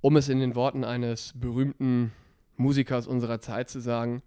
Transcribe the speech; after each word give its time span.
um 0.00 0.16
es 0.16 0.28
in 0.28 0.40
den 0.40 0.54
Worten 0.54 0.84
eines 0.84 1.32
berühmten 1.36 2.12
Musikers 2.56 3.06
unserer 3.06 3.40
Zeit 3.40 3.68
zu 3.68 3.80
sagen, 3.80 4.22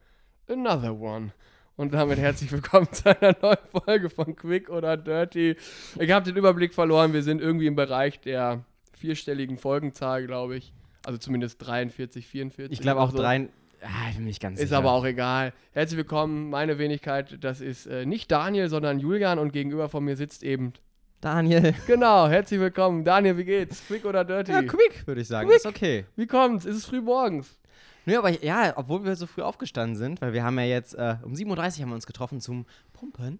another 0.47 0.99
one. 0.99 1.31
Und 1.77 1.93
damit 1.93 2.19
herzlich 2.19 2.51
willkommen 2.51 2.87
zu 2.91 3.09
einer 3.09 3.35
neuen 3.41 3.83
Folge 3.85 4.09
von 4.09 4.35
Quick 4.35 4.69
oder 4.69 4.97
Dirty. 4.97 5.55
Ich 5.99 6.11
habe 6.11 6.25
den 6.25 6.35
Überblick 6.35 6.73
verloren. 6.73 7.13
Wir 7.13 7.23
sind 7.23 7.41
irgendwie 7.41 7.67
im 7.67 7.75
Bereich 7.75 8.19
der 8.19 8.65
vierstelligen 8.93 9.57
Folgenzahl, 9.57 10.25
glaube 10.27 10.57
ich. 10.57 10.73
Also 11.05 11.17
zumindest 11.17 11.65
43, 11.65 12.27
44. 12.27 12.71
Ich 12.71 12.81
glaube 12.81 13.01
auch 13.01 13.11
so. 13.11 13.17
drei. 13.17 13.47
Ah, 13.81 14.09
ich 14.09 14.15
bin 14.17 14.25
nicht 14.25 14.41
ganz 14.41 14.59
Ist 14.59 14.67
sicher. 14.69 14.77
aber 14.77 14.91
auch 14.91 15.05
egal. 15.05 15.53
Herzlich 15.71 15.97
willkommen, 15.97 16.51
meine 16.51 16.77
Wenigkeit. 16.77 17.43
Das 17.43 17.61
ist 17.61 17.87
äh, 17.87 18.05
nicht 18.05 18.29
Daniel, 18.31 18.69
sondern 18.69 18.99
Julian 18.99 19.39
und 19.39 19.51
gegenüber 19.53 19.89
von 19.89 20.03
mir 20.03 20.15
sitzt 20.15 20.43
eben. 20.43 20.73
Daniel. 21.21 21.73
Genau, 21.87 22.27
herzlich 22.27 22.59
willkommen. 22.59 23.03
Daniel, 23.05 23.37
wie 23.37 23.45
geht's? 23.45 23.85
Quick 23.85 24.05
oder 24.05 24.25
Dirty? 24.25 24.51
Ja, 24.51 24.63
quick, 24.63 25.05
würde 25.05 25.21
ich 25.21 25.27
sagen. 25.27 25.47
Quick. 25.47 25.57
Ist 25.57 25.65
okay. 25.67 26.05
Wie 26.15 26.25
kommt's? 26.25 26.65
Ist 26.65 26.77
es 26.77 26.85
früh 26.85 26.99
morgens? 26.99 27.59
Nö, 28.05 28.17
aber 28.17 28.31
ja, 28.43 28.73
obwohl 28.75 29.03
wir 29.03 29.15
so 29.15 29.27
früh 29.27 29.43
aufgestanden 29.43 29.95
sind, 29.95 30.21
weil 30.21 30.33
wir 30.33 30.43
haben 30.43 30.57
ja 30.57 30.65
jetzt 30.65 30.95
äh, 30.95 31.17
um 31.23 31.33
7.30 31.33 31.45
Uhr 31.45 31.53
haben 31.83 31.89
wir 31.89 31.95
uns 31.95 32.07
getroffen 32.07 32.41
zum 32.41 32.65
Pumpen, 32.93 33.39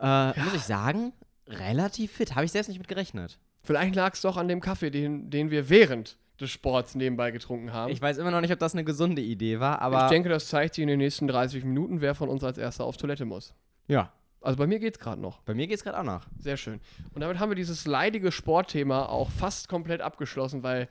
äh, 0.00 0.40
muss 0.40 0.54
ich 0.54 0.62
sagen, 0.62 1.12
relativ 1.48 2.12
fit. 2.12 2.36
Habe 2.36 2.44
ich 2.44 2.52
selbst 2.52 2.68
nicht 2.68 2.78
mit 2.78 2.86
gerechnet. 2.86 3.40
Vielleicht 3.62 3.96
lag 3.96 4.14
es 4.14 4.20
doch 4.20 4.36
an 4.36 4.46
dem 4.46 4.60
Kaffee, 4.60 4.90
den, 4.90 5.28
den 5.30 5.50
wir 5.50 5.68
während 5.68 6.16
des 6.40 6.50
Sports 6.50 6.94
nebenbei 6.94 7.32
getrunken 7.32 7.72
haben. 7.72 7.92
Ich 7.92 8.00
weiß 8.00 8.18
immer 8.18 8.30
noch 8.30 8.40
nicht, 8.40 8.52
ob 8.52 8.60
das 8.60 8.72
eine 8.72 8.84
gesunde 8.84 9.20
Idee 9.20 9.58
war, 9.58 9.82
aber. 9.82 10.04
ich 10.04 10.10
denke, 10.10 10.28
das 10.28 10.46
zeigt 10.46 10.74
sich 10.76 10.82
in 10.82 10.88
den 10.88 10.98
nächsten 10.98 11.26
30 11.26 11.64
Minuten, 11.64 12.00
wer 12.00 12.14
von 12.14 12.28
uns 12.28 12.44
als 12.44 12.56
erster 12.56 12.84
auf 12.84 12.96
Toilette 12.96 13.24
muss. 13.24 13.52
ja, 13.88 14.12
Also 14.42 14.56
bei 14.56 14.66
mir 14.66 14.78
geht's 14.78 14.98
gerade 14.98 15.20
noch. 15.20 15.40
bei 15.42 15.54
mir 15.54 15.66
geht 15.66 15.76
es 15.76 15.84
gerade 15.84 15.98
auch 15.98 16.04
noch. 16.04 16.26
Sehr 16.38 16.56
schön. 16.56 16.80
Und 17.14 17.20
damit 17.20 17.38
haben 17.38 17.50
wir 17.50 17.56
dieses 17.56 17.86
leidige 17.86 18.32
Sportthema 18.32 19.06
auch 19.06 19.30
fast 19.30 19.68
komplett 19.68 20.00
abgeschlossen, 20.00 20.62
weil 20.62 20.88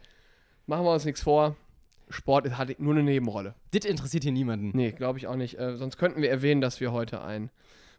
machen 0.68 0.86
wir 0.86 0.94
uns 0.94 1.06
nichts 1.06 1.22
vor. 1.22 1.56
Sport 2.12 2.50
hat 2.58 2.80
nur 2.80 2.94
eine 2.94 3.04
Nebenrolle. 3.04 3.54
Das 3.72 3.86
interessiert 3.86 4.24
hier 4.24 4.32
niemanden. 4.32 4.72
Nee, 4.74 4.92
glaube 4.92 5.20
ich 5.20 5.28
auch 5.28 5.36
nicht. 5.36 5.60
Äh, 5.60 5.78
sonst 5.78 5.98
könnten 5.98 6.22
wir 6.22 6.30
erwähnen, 6.30 6.60
dass 6.62 6.80
wir 6.80 6.92
heute 6.92 7.22
ein 7.22 7.52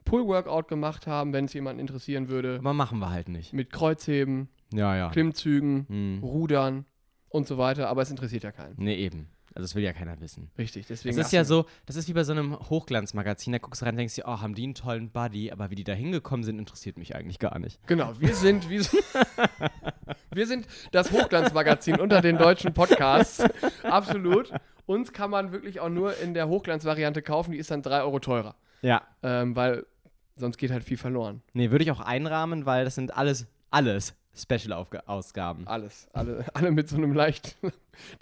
Pull-Workout 0.05 0.67
gemacht 0.69 1.07
haben, 1.07 1.33
wenn 1.33 1.45
es 1.45 1.53
jemanden 1.53 1.81
interessieren 1.81 2.29
würde. 2.29 2.57
Aber 2.59 2.73
machen 2.73 2.99
wir 2.99 3.11
halt 3.11 3.29
nicht. 3.29 3.53
Mit 3.53 3.71
Kreuzheben, 3.73 4.49
Ja, 4.73 4.97
ja. 4.97 5.11
Klimmzügen, 5.11 5.87
Hm. 5.89 6.19
Rudern 6.23 6.87
und 7.29 7.47
so 7.47 7.59
weiter. 7.59 7.89
Aber 7.89 8.03
es 8.03 8.11
interessiert 8.11 8.43
ja 8.43 8.51
keinen. 8.53 8.75
Nee, 8.79 8.97
eben. 8.97 9.29
Also 9.55 9.65
das 9.65 9.75
will 9.75 9.83
ja 9.83 9.93
keiner 9.93 10.21
wissen. 10.21 10.51
Richtig, 10.57 10.87
deswegen. 10.87 11.17
Das 11.17 11.27
ist 11.27 11.33
ja 11.33 11.45
so, 11.45 11.67
das 11.87 11.97
ist 11.97 12.09
wie 12.09 12.13
bei 12.13 12.23
so 12.23 12.33
einem 12.33 12.57
Hochglanzmagazin, 12.59 13.53
da 13.53 13.59
guckst 13.59 13.83
du 13.83 13.87
rein 13.87 13.95
und 13.95 13.99
denkst 13.99 14.15
dir, 14.15 14.25
oh, 14.27 14.41
haben 14.41 14.55
die 14.55 14.63
einen 14.63 14.75
tollen 14.75 15.11
Buddy, 15.11 15.51
aber 15.51 15.71
wie 15.71 15.75
die 15.75 15.85
da 15.85 15.93
hingekommen 15.93 16.45
sind, 16.45 16.59
interessiert 16.59 16.97
mich 16.97 17.17
eigentlich 17.17 17.39
gar 17.41 17.59
nicht. 17.59 17.85
Genau, 17.89 18.13
wir 18.21 18.35
sind, 18.35 18.69
wir 18.71 18.85
sind, 18.85 19.03
wir 20.33 20.47
sind 20.47 20.67
das 20.93 21.11
Hochglanzmagazin 21.11 21.99
unter 21.99 22.21
den 22.21 22.39
deutschen 22.39 22.73
Podcasts. 22.73 23.43
Absolut. 23.83 24.53
Uns 24.87 25.13
kann 25.13 25.31
man 25.31 25.53
wirklich 25.53 25.81
auch 25.81 25.89
nur 25.89 26.17
in 26.19 26.35
der 26.35 26.49
Hochglanzvariante 26.49 27.23
kaufen, 27.23 27.53
die 27.53 27.59
ist 27.59 27.71
dann 27.71 27.83
3 27.83 28.03
Euro 28.03 28.21
teurer. 28.21 28.55
Ja. 28.83 29.03
Ähm, 29.23 29.57
weil 29.57 29.85
sonst 30.37 30.59
geht 30.59 30.71
halt 30.71 30.85
viel 30.85 30.97
verloren. 30.97 31.43
Nee, 31.53 31.71
würde 31.71 31.85
ich 31.85 31.91
auch 31.91 32.01
einrahmen, 32.01 32.67
weil 32.67 32.85
das 32.85 32.95
sind 32.95 33.17
alles, 33.17 33.47
alles 33.71 34.15
Special-Ausgaben. 34.37 35.67
Alles. 35.67 36.09
Alle, 36.13 36.45
alle 36.55 36.71
mit 36.71 36.89
so 36.89 36.97
einem 36.97 37.13
leicht. 37.13 37.57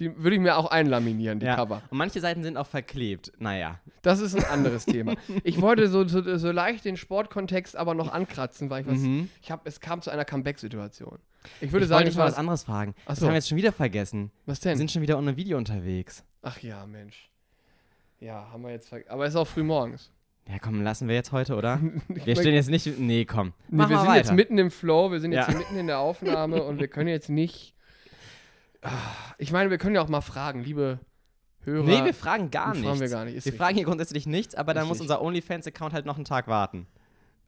Die 0.01 0.17
würde 0.17 0.37
ich 0.37 0.41
mir 0.43 0.57
auch 0.57 0.71
einlaminieren, 0.71 1.39
die 1.39 1.47
Ja. 1.47 1.57
Cover. 1.57 1.83
Und 1.91 1.99
manche 1.99 2.21
Seiten 2.21 2.43
sind 2.43 2.57
auch 2.57 2.67
verklebt. 2.67 3.33
Naja. 3.39 3.79
Das 4.03 4.21
ist 4.21 4.35
ein 4.35 4.45
anderes 4.47 4.87
Thema. 4.87 5.15
Ich 5.45 5.61
wollte 5.61 5.89
so, 5.89 6.07
so, 6.09 6.37
so 6.39 6.51
leicht 6.51 6.85
den 6.85 6.97
Sportkontext 6.97 7.77
aber 7.77 7.95
noch 7.95 8.11
ankratzen, 8.13 8.71
weil 8.71 8.83
ich 8.83 8.89
was. 8.89 8.99
Mhm. 8.99 9.29
Ich 9.43 9.51
hab, 9.51 9.67
es 9.67 9.81
kam 9.81 10.03
zu 10.03 10.11
einer 10.11 10.25
Comeback-Situation. 10.25 11.19
Ich 11.61 11.73
würde 11.73 11.85
ich 11.85 11.89
sagen, 11.89 11.99
wollte 12.01 12.11
dich 12.11 12.17
war 12.17 12.25
mal 12.25 12.29
was 12.29 12.35
das, 12.35 12.39
anderes 12.41 12.65
fragen. 12.65 12.95
Ach 13.05 13.11
Das 13.11 13.21
haben 13.23 13.29
wir 13.29 13.35
jetzt 13.35 13.49
schon 13.49 13.59
wieder 13.59 13.73
vergessen. 13.73 14.31
Was 14.47 14.65
Wir 14.65 14.71
denn? 14.73 14.79
sind 14.79 14.91
schon 14.91 15.03
wieder 15.03 15.19
ohne 15.19 15.37
Video 15.37 15.57
unterwegs. 15.59 16.25
Ach 16.43 16.59
ja, 16.61 16.85
Mensch. 16.87 17.31
Ja, 18.21 18.49
haben 18.51 18.63
wir 18.65 18.71
jetzt 18.71 18.89
ver 18.89 19.01
Aber 19.09 19.25
es 19.27 19.31
ist 19.35 19.37
auch 19.37 19.47
früh 19.47 19.63
morgens. 19.63 20.11
Ja, 20.49 20.59
komm, 20.59 20.83
lassen 20.83 21.09
wir 21.09 21.15
jetzt 21.15 21.31
heute, 21.33 21.57
oder? 21.57 21.79
Wir 22.09 22.35
stehen 22.37 22.55
jetzt 22.55 22.71
nicht. 22.71 22.99
Nee, 22.99 23.25
komm. 23.27 23.53
Nee, 23.69 23.81
wir 23.81 23.89
sind 23.89 23.99
weiter. 23.99 24.17
jetzt 24.17 24.33
mitten 24.33 24.57
im 24.57 24.71
Flow, 24.71 25.11
wir 25.11 25.21
sind 25.21 25.33
jetzt 25.33 25.47
Ja. 25.47 25.53
hier 25.53 25.59
mitten 25.59 25.77
in 25.77 25.87
der 25.87 25.99
Aufnahme 25.99 26.63
und 26.63 26.81
wir 26.81 26.89
können 26.89 27.09
jetzt 27.09 27.29
nicht. 27.29 27.75
Ah, 28.83 28.91
Ich 29.37 29.53
meine, 29.53 29.71
wir 29.71 29.77
können 29.79 29.95
ja 29.95 30.01
auch 30.01 30.09
mal 30.09 30.21
fragen, 30.23 30.63
liebe 30.65 31.01
Hörer. 31.65 31.85
Nee, 31.85 32.05
wir 32.05 32.15
fragen 32.15 32.51
gar 32.51 32.69
fragen 32.75 32.81
nichts. 32.81 33.01
wir 33.01 33.09
gar 33.11 33.25
nicht, 33.25 33.35
wir 33.35 33.37
richtig. 33.39 33.57
fragen 33.57 33.75
hier 33.77 33.85
grundsätzlich 33.85 34.27
nichts, 34.27 34.55
aber 34.55 34.73
dann 34.73 34.87
muss 34.89 35.01
unser 35.03 35.21
OnlyFans-Account 35.21 35.93
halt 35.93 36.07
noch 36.07 36.17
einen 36.17 36.25
Tag 36.25 36.49
warten. 36.49 36.87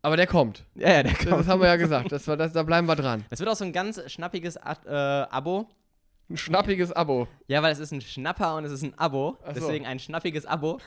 aber 0.02 0.16
der 0.18 0.26
kommt. 0.26 0.64
Ja, 0.74 0.90
ja, 0.92 1.02
der 1.02 1.14
kommt. 1.14 1.30
das 1.32 1.48
haben 1.48 1.60
wir 1.62 1.68
ja 1.68 1.76
gesagt. 1.76 2.12
Das 2.12 2.28
war, 2.28 2.36
das, 2.36 2.52
da 2.52 2.62
bleiben 2.64 2.86
wir 2.86 2.96
dran. 2.96 3.24
Es 3.30 3.38
wird 3.38 3.48
auch 3.48 3.56
so 3.56 3.64
ein 3.64 3.72
ganz 3.72 4.00
schnappiges 4.10 4.56
Ad- 4.58 4.86
äh, 4.86 4.92
Abo. 5.30 5.68
Ein 6.28 6.36
schnappiges 6.36 6.92
Abo. 6.92 7.28
Ja, 7.48 7.62
weil 7.62 7.72
es 7.72 7.78
ist 7.78 7.92
ein 7.92 8.00
Schnapper 8.02 8.56
und 8.56 8.64
es 8.66 8.72
ist 8.72 8.82
ein 8.82 8.92
Abo. 8.98 9.38
So. 9.46 9.52
Deswegen 9.54 9.86
ein 9.86 9.98
schnappiges 9.98 10.44
Abo. 10.46 10.78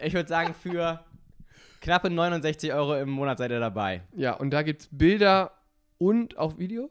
Ich 0.00 0.12
würde 0.14 0.28
sagen, 0.28 0.54
für 0.54 1.00
knappe 1.80 2.10
69 2.10 2.72
Euro 2.72 2.96
im 2.96 3.10
Monat 3.10 3.38
seid 3.38 3.50
ihr 3.50 3.60
dabei. 3.60 4.02
Ja, 4.14 4.34
und 4.34 4.50
da 4.50 4.62
gibt 4.62 4.82
es 4.82 4.88
Bilder 4.90 5.52
und 5.98 6.36
auch 6.38 6.58
Video? 6.58 6.90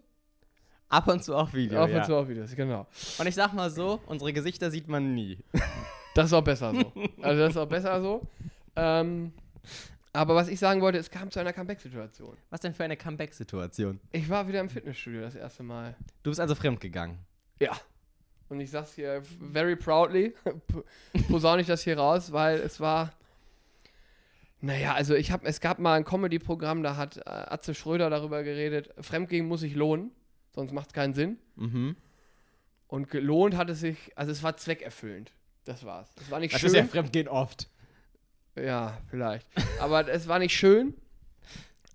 Ab 0.90 1.08
und 1.08 1.24
zu 1.24 1.36
auch 1.36 1.54
Video. 1.54 1.86
Ja. 1.86 1.98
und 1.98 2.06
zu 2.06 2.16
auch 2.16 2.28
Videos, 2.28 2.56
genau. 2.56 2.88
Und 3.18 3.28
ich 3.28 3.36
sag 3.36 3.54
mal 3.54 3.70
so, 3.70 4.02
unsere 4.06 4.32
Gesichter 4.32 4.72
sieht 4.72 4.88
man 4.88 5.14
nie. 5.14 5.38
Das 6.16 6.28
ist 6.28 6.34
auch 6.34 6.44
besser 6.44 6.74
so. 6.74 6.94
Also 7.22 7.42
das 7.42 7.50
ist 7.52 7.58
auch 7.58 7.68
besser 7.68 8.02
so. 8.02 8.26
Ähm, 8.76 9.34
aber 10.14 10.34
was 10.34 10.48
ich 10.48 10.60
sagen 10.60 10.82
wollte, 10.82 10.98
es 10.98 11.12
kam 11.12 11.30
zu 11.30 11.40
einer 11.40 11.54
Comeback-Situation. 11.54 12.36
Was 12.50 12.62
denn 12.62 12.74
für 12.74 12.84
eine 12.84 12.98
Comeback-Situation? 12.98 14.00
Ich 14.12 14.30
war 14.30 14.48
wieder 14.48 14.62
im 14.62 14.70
Fitnessstudio 14.70 15.22
das 15.22 15.36
erste 15.36 15.62
Mal. 15.64 15.96
Du 16.24 16.32
bist 16.32 16.40
also 16.40 16.56
fremdgegangen. 16.56 17.20
Ja. 17.60 17.78
Und 18.50 18.62
ich 18.62 18.72
sag's 18.72 18.94
hier 18.94 19.22
very 19.52 19.76
proudly, 19.76 20.34
posaune 21.30 21.62
ich 21.62 21.68
das 21.68 21.84
hier 21.84 21.98
raus, 21.98 22.32
weil 22.32 22.60
es 22.60 22.80
war. 22.80 23.12
Naja, 24.60 24.94
also 24.96 25.14
ich 25.16 25.32
habe, 25.32 25.46
es 25.46 25.62
gab 25.62 25.78
mal 25.80 25.94
ein 25.96 26.04
Comedy-Programm, 26.06 26.82
da 26.84 26.96
hat 26.96 27.18
äh, 27.18 27.22
Atze 27.26 27.76
Schröder 27.76 28.10
darüber 28.10 28.44
geredet, 28.44 28.90
Fremdgehen 29.00 29.48
muss 29.48 29.60
sich 29.60 29.76
lohnen, 29.76 30.12
sonst 30.56 30.72
macht 30.74 30.88
es 30.88 30.94
keinen 30.94 31.14
Sinn. 31.14 31.38
Mhm. 31.56 31.96
Und 32.88 33.12
gelohnt 33.12 33.56
hat 33.56 33.70
es 33.70 33.82
sich, 33.82 33.98
also 34.16 34.32
es 34.32 34.42
war 34.44 34.58
zweckerfüllend. 34.58 35.32
Das 35.66 35.84
war's. 35.86 36.10
Es 36.22 36.32
war 36.32 36.40
nicht 36.40 36.54
Das 36.54 36.62
schön. 36.62 36.70
ist 36.70 36.76
ja 36.76 36.86
Fremdgehen 36.86 37.28
oft. 37.28 37.70
Ja, 38.56 38.98
vielleicht. 39.10 39.46
Aber 39.80 40.08
es 40.08 40.28
war 40.28 40.40
nicht 40.40 40.56
schön, 40.56 40.96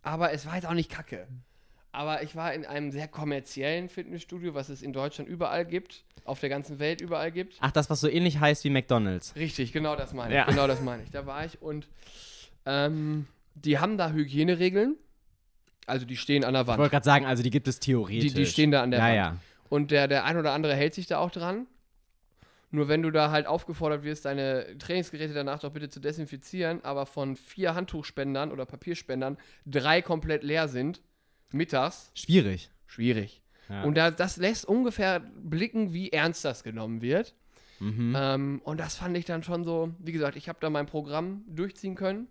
aber 0.02 0.32
es 0.32 0.46
war 0.46 0.54
jetzt 0.54 0.66
auch 0.66 0.74
nicht 0.74 0.90
kacke. 0.90 1.26
Aber 1.90 2.22
ich 2.22 2.36
war 2.36 2.54
in 2.54 2.64
einem 2.64 2.90
sehr 2.92 3.08
kommerziellen 3.08 3.88
Fitnessstudio, 3.88 4.54
was 4.54 4.68
es 4.68 4.82
in 4.82 4.92
Deutschland 4.92 5.28
überall 5.28 5.66
gibt, 5.66 6.04
auf 6.24 6.40
der 6.40 6.48
ganzen 6.48 6.78
Welt 6.78 7.00
überall 7.00 7.32
gibt. 7.32 7.56
Ach, 7.60 7.72
das, 7.72 7.90
was 7.90 8.00
so 8.00 8.08
ähnlich 8.08 8.38
heißt 8.38 8.64
wie 8.64 8.70
McDonalds. 8.70 9.34
Richtig, 9.36 9.72
genau 9.72 9.96
das 9.96 10.12
meine 10.14 10.30
ich. 10.32 10.36
Ja. 10.36 10.44
Genau 10.46 10.66
das 10.66 10.80
meine 10.80 11.02
ich. 11.02 11.10
Da 11.10 11.26
war 11.26 11.44
ich 11.44 11.60
und 11.60 11.88
ähm, 12.66 13.26
die 13.54 13.78
haben 13.78 13.98
da 13.98 14.10
Hygieneregeln. 14.10 14.96
Also 15.86 16.06
die 16.06 16.16
stehen 16.16 16.44
an 16.44 16.52
der 16.54 16.62
Ich 16.62 16.68
wollte 16.68 16.82
Wand. 16.82 16.90
gerade 16.92 17.04
sagen, 17.04 17.26
also 17.26 17.42
die 17.42 17.50
gibt 17.50 17.66
es 17.68 17.80
Die, 17.80 17.86
theoretisch. 17.92 18.34
die 18.34 18.46
stehen 18.46 18.70
da 18.70 18.82
an 18.82 18.90
der 18.92 19.00
ja, 19.00 19.06
Wand. 19.06 19.16
ja. 19.16 19.36
Und 19.68 19.90
der, 19.90 20.06
der 20.08 20.24
ein 20.24 20.36
oder 20.36 20.52
andere 20.52 20.74
hält 20.74 20.94
sich 20.94 21.06
da 21.06 21.18
auch 21.18 21.30
dran. 21.30 21.66
Nur 22.70 22.88
wenn 22.88 23.02
du 23.02 23.10
da 23.10 23.30
halt 23.30 23.46
aufgefordert 23.46 24.02
wirst, 24.02 24.24
deine 24.24 24.78
Trainingsgeräte 24.78 25.34
danach 25.34 25.58
doch 25.60 25.72
bitte 25.72 25.90
zu 25.90 26.00
desinfizieren, 26.00 26.82
aber 26.84 27.04
von 27.04 27.36
vier 27.36 27.74
Handtuchspendern 27.74 28.50
oder 28.50 28.64
Papierspendern 28.64 29.36
drei 29.66 30.00
komplett 30.00 30.42
leer 30.42 30.68
sind, 30.68 31.02
mittags, 31.50 32.10
Schwierig. 32.14 32.70
schwierig. 32.86 33.42
Ja. 33.68 33.82
Und 33.82 33.96
da, 33.96 34.10
das 34.10 34.38
lässt 34.38 34.64
ungefähr 34.64 35.20
blicken, 35.20 35.92
wie 35.92 36.10
ernst 36.12 36.44
das 36.46 36.62
genommen 36.64 37.02
wird. 37.02 37.34
mhm. 37.80 38.14
Ähm, 38.16 38.60
und 38.64 38.78
das 38.80 38.94
fand 38.96 39.16
ich 39.18 39.26
dann 39.26 39.42
schon 39.42 39.64
so, 39.64 39.90
wie 39.98 40.12
gesagt, 40.12 40.36
ich 40.36 40.48
habe 40.48 40.58
da 40.60 40.70
mein 40.70 40.86
Programm 40.86 41.44
durchziehen 41.48 41.94
können. 41.94 42.26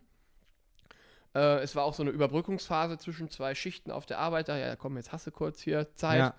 Äh, 1.33 1.59
es 1.59 1.75
war 1.75 1.83
auch 1.83 1.93
so 1.93 2.03
eine 2.03 2.11
Überbrückungsphase 2.11 2.97
zwischen 2.97 3.29
zwei 3.29 3.55
Schichten 3.55 3.91
auf 3.91 4.05
der 4.05 4.19
Arbeit. 4.19 4.49
Da, 4.49 4.57
ja, 4.57 4.75
komm, 4.75 4.97
jetzt 4.97 5.11
hast 5.11 5.27
du 5.27 5.31
kurz 5.31 5.61
hier 5.61 5.93
Zeit. 5.95 6.19
Ja. 6.19 6.35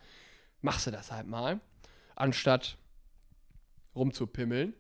Machst 0.61 0.87
du 0.87 0.91
das 0.91 1.11
halt 1.11 1.27
mal. 1.27 1.61
Anstatt 2.15 2.77
rumzupimmeln. 3.95 4.75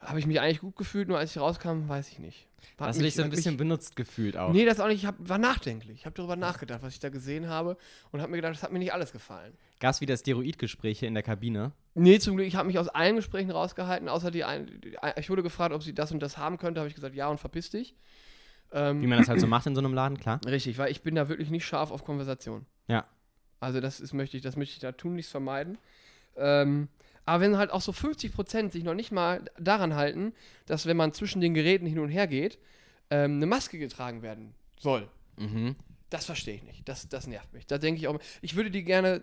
Habe 0.00 0.18
ich 0.18 0.26
mich 0.26 0.40
eigentlich 0.40 0.60
gut 0.60 0.76
gefühlt, 0.76 1.08
nur 1.08 1.18
als 1.18 1.34
ich 1.34 1.40
rauskam, 1.40 1.88
weiß 1.88 2.10
ich 2.10 2.18
nicht. 2.18 2.46
Hat 2.78 2.88
Hast 2.88 2.98
du 2.98 3.04
dich 3.04 3.14
so 3.14 3.22
ein 3.22 3.30
bisschen 3.30 3.56
benutzt 3.56 3.96
gefühlt 3.96 4.36
auch? 4.36 4.52
Nee, 4.52 4.64
das 4.64 4.80
auch 4.80 4.88
nicht. 4.88 4.98
Ich 4.98 5.06
hab, 5.06 5.16
war 5.18 5.38
nachdenklich. 5.38 5.98
Ich 6.00 6.06
habe 6.06 6.14
darüber 6.14 6.36
nachgedacht, 6.36 6.82
was 6.82 6.94
ich 6.94 7.00
da 7.00 7.08
gesehen 7.08 7.48
habe 7.48 7.76
und 8.12 8.20
habe 8.20 8.30
mir 8.30 8.38
gedacht, 8.38 8.54
das 8.54 8.62
hat 8.62 8.72
mir 8.72 8.78
nicht 8.78 8.92
alles 8.92 9.12
gefallen. 9.12 9.54
Gab 9.80 9.92
es 9.94 10.00
wieder 10.00 10.16
Steroidgespräche 10.16 11.06
in 11.06 11.14
der 11.14 11.22
Kabine? 11.22 11.72
Nee, 11.94 12.18
zum 12.18 12.36
Glück, 12.36 12.46
ich 12.46 12.56
habe 12.56 12.66
mich 12.66 12.78
aus 12.78 12.88
allen 12.88 13.16
Gesprächen 13.16 13.50
rausgehalten, 13.50 14.08
außer 14.08 14.30
die, 14.30 14.44
ein, 14.44 14.80
die 14.80 14.96
ich 15.16 15.30
wurde 15.30 15.42
gefragt, 15.42 15.74
ob 15.74 15.82
sie 15.82 15.94
das 15.94 16.12
und 16.12 16.20
das 16.20 16.36
haben 16.36 16.58
könnte, 16.58 16.80
habe 16.80 16.88
ich 16.88 16.94
gesagt, 16.94 17.14
ja 17.14 17.28
und 17.28 17.38
verpiss 17.38 17.70
dich. 17.70 17.94
Ähm, 18.72 19.02
Wie 19.02 19.06
man 19.06 19.18
das 19.18 19.28
halt 19.28 19.40
so 19.40 19.46
macht 19.46 19.66
in 19.66 19.74
so 19.74 19.80
einem 19.80 19.94
Laden, 19.94 20.18
klar. 20.18 20.40
richtig, 20.46 20.78
weil 20.78 20.90
ich 20.90 21.02
bin 21.02 21.14
da 21.14 21.28
wirklich 21.28 21.50
nicht 21.50 21.66
scharf 21.66 21.90
auf 21.90 22.04
Konversation. 22.04 22.66
Ja. 22.88 23.06
Also 23.60 23.80
das 23.80 24.00
ist, 24.00 24.12
möchte 24.12 24.36
ich, 24.36 24.42
das 24.42 24.56
möchte 24.56 24.74
ich 24.74 24.80
da 24.80 24.92
tunlichst 24.92 25.30
vermeiden. 25.30 25.78
Ähm, 26.36 26.88
aber 27.24 27.40
wenn 27.42 27.58
halt 27.58 27.70
auch 27.70 27.80
so 27.80 27.92
50% 27.92 28.70
sich 28.70 28.84
noch 28.84 28.94
nicht 28.94 29.12
mal 29.12 29.44
daran 29.58 29.94
halten, 29.94 30.32
dass 30.66 30.86
wenn 30.86 30.96
man 30.96 31.12
zwischen 31.12 31.40
den 31.40 31.54
Geräten 31.54 31.86
hin 31.86 31.98
und 31.98 32.08
her 32.08 32.26
geht, 32.26 32.58
ähm, 33.10 33.36
eine 33.36 33.46
Maske 33.46 33.78
getragen 33.78 34.22
werden 34.22 34.54
soll. 34.78 35.08
Mhm. 35.36 35.76
Das 36.10 36.24
verstehe 36.24 36.54
ich 36.54 36.62
nicht. 36.62 36.88
Das, 36.88 37.08
das 37.08 37.26
nervt 37.26 37.52
mich. 37.52 37.66
Da 37.66 37.78
denke 37.78 38.00
ich 38.00 38.08
auch, 38.08 38.18
ich 38.42 38.54
würde 38.54 38.70
die 38.70 38.84
gerne 38.84 39.20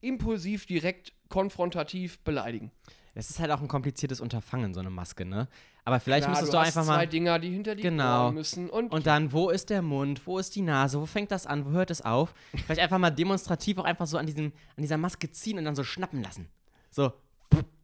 impulsiv, 0.00 0.66
direkt, 0.66 1.12
konfrontativ 1.28 2.18
beleidigen. 2.20 2.70
Das 3.14 3.30
ist 3.30 3.38
halt 3.38 3.50
auch 3.50 3.62
ein 3.62 3.68
kompliziertes 3.68 4.20
Unterfangen, 4.20 4.74
so 4.74 4.80
eine 4.80 4.90
Maske, 4.90 5.24
ne? 5.24 5.48
Aber 5.86 6.00
vielleicht 6.00 6.22
Klar, 6.22 6.30
müsstest 6.30 6.52
du 6.52 6.56
du 6.56 6.62
einfach 6.62 6.84
zwei 6.84 6.96
mal. 6.96 7.06
Dinger, 7.06 7.38
die 7.38 7.50
hinter 7.50 7.74
die 7.74 7.82
Genau. 7.82 8.26
Ohren 8.26 8.34
müssen. 8.34 8.70
Und, 8.70 8.90
Und 8.90 9.06
dann, 9.06 9.32
wo 9.32 9.50
ist 9.50 9.68
der 9.68 9.82
Mund? 9.82 10.26
Wo 10.26 10.38
ist 10.38 10.56
die 10.56 10.62
Nase? 10.62 10.98
Wo 11.00 11.04
fängt 11.06 11.30
das 11.30 11.46
an? 11.46 11.66
Wo 11.66 11.70
hört 11.70 11.90
es 11.90 12.00
auf? 12.00 12.32
Vielleicht 12.64 12.80
einfach 12.80 12.98
mal 12.98 13.10
demonstrativ 13.10 13.76
auch 13.78 13.84
einfach 13.84 14.06
so 14.06 14.16
an, 14.16 14.24
diesem, 14.26 14.46
an 14.76 14.82
dieser 14.82 14.96
Maske 14.96 15.30
ziehen 15.30 15.58
und 15.58 15.64
dann 15.66 15.74
so 15.76 15.84
schnappen 15.84 16.22
lassen. 16.22 16.48
So, 16.90 17.12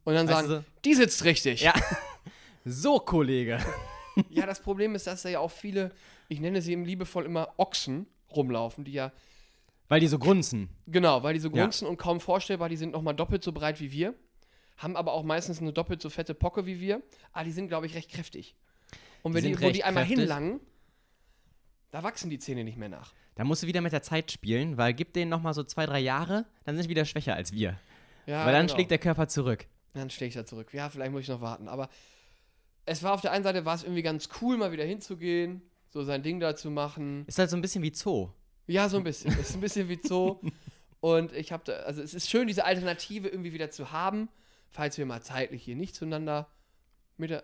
und 0.03 0.13
dann 0.15 0.27
Weißt 0.27 0.47
sagen, 0.47 0.47
so? 0.47 0.63
die 0.83 0.95
sitzt 0.95 1.23
richtig. 1.25 1.61
Ja. 1.61 1.73
so, 2.65 2.99
Kollege. 2.99 3.59
Ja, 4.29 4.45
das 4.45 4.59
Problem 4.59 4.93
ist, 4.93 5.07
dass 5.07 5.21
da 5.21 5.29
ja 5.29 5.39
auch 5.39 5.49
viele, 5.51 5.89
ich 6.27 6.41
nenne 6.41 6.61
sie 6.61 6.73
eben 6.73 6.83
liebevoll 6.83 7.25
immer 7.25 7.53
Ochsen 7.55 8.07
rumlaufen, 8.35 8.83
die 8.83 8.91
ja, 8.91 9.13
Weil 9.87 10.01
die 10.01 10.07
so 10.07 10.19
grunzen. 10.19 10.67
genau, 10.85 11.23
weil 11.23 11.33
die 11.33 11.39
so 11.39 11.47
Ja. 11.49 11.61
grunzen 11.63 11.87
und 11.87 11.95
kaum 11.97 12.19
vorstellbar, 12.19 12.67
die 12.67 12.75
sind 12.75 12.91
nochmal 12.91 13.15
doppelt 13.15 13.41
so 13.41 13.53
breit 13.53 13.79
wie 13.79 13.89
wir, 13.93 14.13
haben 14.81 14.95
aber 14.95 15.13
auch 15.13 15.23
meistens 15.23 15.59
eine 15.61 15.73
doppelt 15.73 16.01
so 16.01 16.09
fette 16.09 16.33
Pocke 16.33 16.65
wie 16.65 16.79
wir, 16.79 17.01
aber 17.33 17.45
die 17.45 17.51
sind, 17.51 17.67
glaube 17.67 17.85
ich, 17.85 17.95
recht 17.95 18.11
kräftig. 18.11 18.55
Und 19.21 19.31
Die 19.31 19.35
wenn 19.35 19.43
die, 19.43 19.53
sind 19.55 19.61
wo 19.63 19.71
die 19.71 19.83
einmal 19.83 20.03
kräftig. 20.03 20.19
hinlangen, 20.19 20.59
da 21.91 22.03
wachsen 22.03 22.29
die 22.29 22.39
Zähne 22.39 22.63
nicht 22.63 22.77
mehr 22.77 22.89
nach. 22.89 23.13
Da 23.35 23.43
musst 23.43 23.63
du 23.63 23.67
wieder 23.67 23.81
mit 23.81 23.93
der 23.93 24.01
Zeit 24.01 24.31
spielen, 24.31 24.77
weil 24.77 24.93
gib 24.93 25.13
denen 25.13 25.29
nochmal 25.29 25.53
so 25.53 25.63
zwei, 25.63 25.85
drei 25.85 25.99
Jahre, 25.99 26.45
dann 26.63 26.75
sind 26.75 26.85
die 26.85 26.89
wieder 26.89 27.05
schwächer 27.05 27.35
als 27.35 27.51
wir. 27.51 27.79
Ja, 28.25 28.45
weil 28.45 28.53
dann 28.53 28.67
genau. 28.67 28.75
schlägt 28.75 28.91
der 28.91 28.97
Körper 28.97 29.27
zurück. 29.27 29.67
Dann 29.93 30.09
ich 30.09 30.33
da 30.33 30.45
zurück. 30.45 30.73
Ja, 30.73 30.89
vielleicht 30.89 31.11
muss 31.11 31.21
ich 31.21 31.27
noch 31.27 31.41
warten. 31.41 31.67
Aber 31.67 31.89
es 32.85 33.03
war 33.03 33.13
auf 33.13 33.21
der 33.21 33.31
einen 33.31 33.43
Seite 33.43 33.65
war 33.65 33.75
es 33.75 33.83
irgendwie 33.83 34.01
ganz 34.01 34.29
cool, 34.41 34.57
mal 34.57 34.71
wieder 34.71 34.85
hinzugehen, 34.85 35.61
so 35.89 36.03
sein 36.03 36.23
Ding 36.23 36.39
da 36.39 36.55
zu 36.55 36.71
machen. 36.71 37.25
Ist 37.27 37.39
halt 37.39 37.49
so 37.49 37.57
ein 37.57 37.61
bisschen 37.61 37.83
wie 37.83 37.93
Zoo. 37.93 38.29
Ja, 38.67 38.87
so 38.89 38.97
ein 38.97 39.03
bisschen. 39.03 39.37
ist 39.39 39.53
ein 39.53 39.61
bisschen 39.61 39.89
wie 39.89 39.99
Zoo. 40.01 40.39
Und 41.01 41.33
ich 41.33 41.51
habe 41.51 41.63
da, 41.65 41.73
also 41.77 42.01
es 42.01 42.13
ist 42.13 42.29
schön, 42.29 42.47
diese 42.47 42.63
Alternative 42.63 43.27
irgendwie 43.27 43.53
wieder 43.53 43.71
zu 43.71 43.91
haben, 43.91 44.29
falls 44.71 44.97
wir 44.97 45.05
mal 45.05 45.21
zeitlich 45.21 45.63
hier 45.63 45.75
nicht 45.75 45.95
zueinander 45.95 46.47
mit 47.17 47.29
der, 47.29 47.43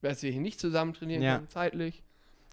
falls 0.00 0.22
wir 0.22 0.30
hier 0.32 0.40
nicht 0.40 0.58
zusammen 0.60 0.94
trainieren 0.94 1.22
Ja. 1.22 1.36
können, 1.36 1.48
zeitlich. 1.48 2.02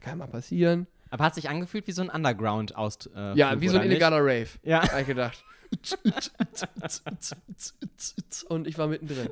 Kann 0.02 0.18
mal 0.20 0.28
passieren. 0.28 0.88
Aber 1.10 1.26
hat 1.26 1.36
sich 1.36 1.50
angefühlt 1.50 1.88
wie 1.88 1.92
so 1.92 2.02
ein 2.02 2.10
Underground 2.10 2.76
aus. 2.76 2.98
Äh, 3.16 3.36
Ja, 3.38 3.50
Flug, 3.52 3.62
wie 3.62 3.68
so 3.70 3.78
ein 3.78 3.86
illegaler 3.86 4.20
Rave, 4.20 4.48
Ja. 4.64 4.82
hab 4.84 5.00
ich 5.00 5.08
gedacht. 5.08 5.44
Und 8.50 8.68
ich 8.68 8.78
war 8.78 8.88
mittendrin. 8.88 9.30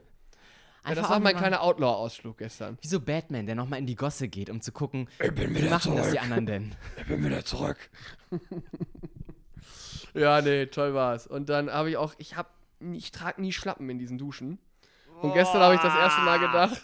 Ja, 0.88 0.96
das 0.96 1.06
auch 1.06 1.10
war 1.12 1.20
mein 1.20 1.36
kleiner 1.36 1.62
Outlaw-Ausflug 1.62 2.38
gestern. 2.40 2.78
Wie 2.82 2.88
so 2.88 3.00
Batman, 3.00 3.46
der 3.46 3.54
nochmal 3.56 3.78
in 3.80 3.86
die 3.86 3.96
Gosse 3.96 4.28
geht, 4.28 4.50
um 4.50 4.62
zu 4.62 4.72
gucken, 4.72 5.08
wie 5.20 5.70
machen 5.70 5.96
das 5.96 6.10
die 6.12 6.20
anderen 6.20 6.46
denn? 6.48 6.76
Ich 6.98 7.06
bin 7.06 7.24
wieder 7.24 7.46
zurück. 7.46 7.78
ja, 10.16 10.42
nee, 10.42 10.66
toll 10.68 10.94
war's. 10.96 11.28
Und 11.28 11.50
dann 11.50 11.70
habe 11.72 11.92
ich 11.92 11.98
auch, 11.98 12.14
ich 12.18 12.36
hab, 12.36 12.50
ich 12.94 13.12
trage 13.12 13.42
nie 13.42 13.52
Schlappen 13.52 13.90
in 13.90 14.00
diesen 14.00 14.18
Duschen. 14.18 14.60
Und 15.22 15.34
gestern 15.34 15.62
habe 15.62 15.76
ich 15.76 15.82
das 15.82 15.96
erste 15.96 16.22
Mal 16.22 16.40
gedacht. 16.40 16.82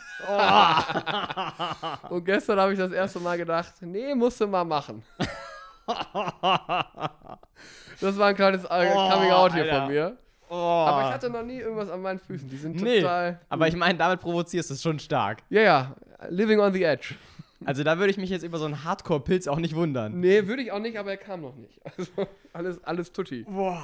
und 2.11 2.23
gestern 2.25 2.59
habe 2.59 2.73
ich 2.73 2.77
das 2.79 2.91
erste 2.91 3.19
Mal 3.19 3.38
gedacht, 3.38 3.73
nee, 3.81 4.13
musst 4.13 4.39
du 4.39 4.47
mal 4.47 4.63
machen. 4.63 5.01
Das 7.99 8.17
war 8.17 8.27
ein 8.27 8.35
kleines 8.35 8.63
äh, 8.65 8.91
Oh, 8.94 9.09
Coming 9.09 9.31
Out 9.31 9.53
hier 9.53 9.63
Alter. 9.63 9.79
von 9.81 9.88
mir. 9.88 10.17
Oh. 10.49 10.53
Aber 10.55 11.07
ich 11.07 11.13
hatte 11.13 11.29
noch 11.29 11.44
nie 11.44 11.57
irgendwas 11.59 11.89
an 11.89 12.01
meinen 12.01 12.19
Füßen. 12.19 12.47
Die 12.49 12.57
sind 12.57 12.75
Nee, 12.81 13.01
total. 13.01 13.39
aber 13.49 13.67
ich 13.67 13.75
meine, 13.75 13.97
damit 13.97 14.21
provozierst 14.21 14.69
du 14.69 14.75
es 14.75 14.81
schon 14.81 14.99
stark. 14.99 15.44
Ja, 15.49 15.61
ja. 15.61 15.95
Living 16.29 16.59
on 16.59 16.73
the 16.73 16.83
edge. 16.83 17.15
Also 17.65 17.83
da 17.83 17.97
würde 17.97 18.11
ich 18.11 18.17
mich 18.17 18.29
jetzt 18.29 18.44
über 18.44 18.59
so 18.59 18.65
einen 18.65 18.83
Hardcore-Pilz 18.83 19.47
auch 19.47 19.57
nicht 19.57 19.75
wundern. 19.75 20.19
Nee, 20.19 20.45
würde 20.47 20.61
ich 20.61 20.71
auch 20.71 20.79
nicht, 20.79 20.97
aber 20.99 21.09
er 21.11 21.17
kam 21.17 21.41
noch 21.41 21.55
nicht. 21.55 21.79
Also 21.97 22.27
alles, 22.53 22.83
alles 22.83 23.11
tutti. 23.11 23.44
Boah, 23.44 23.81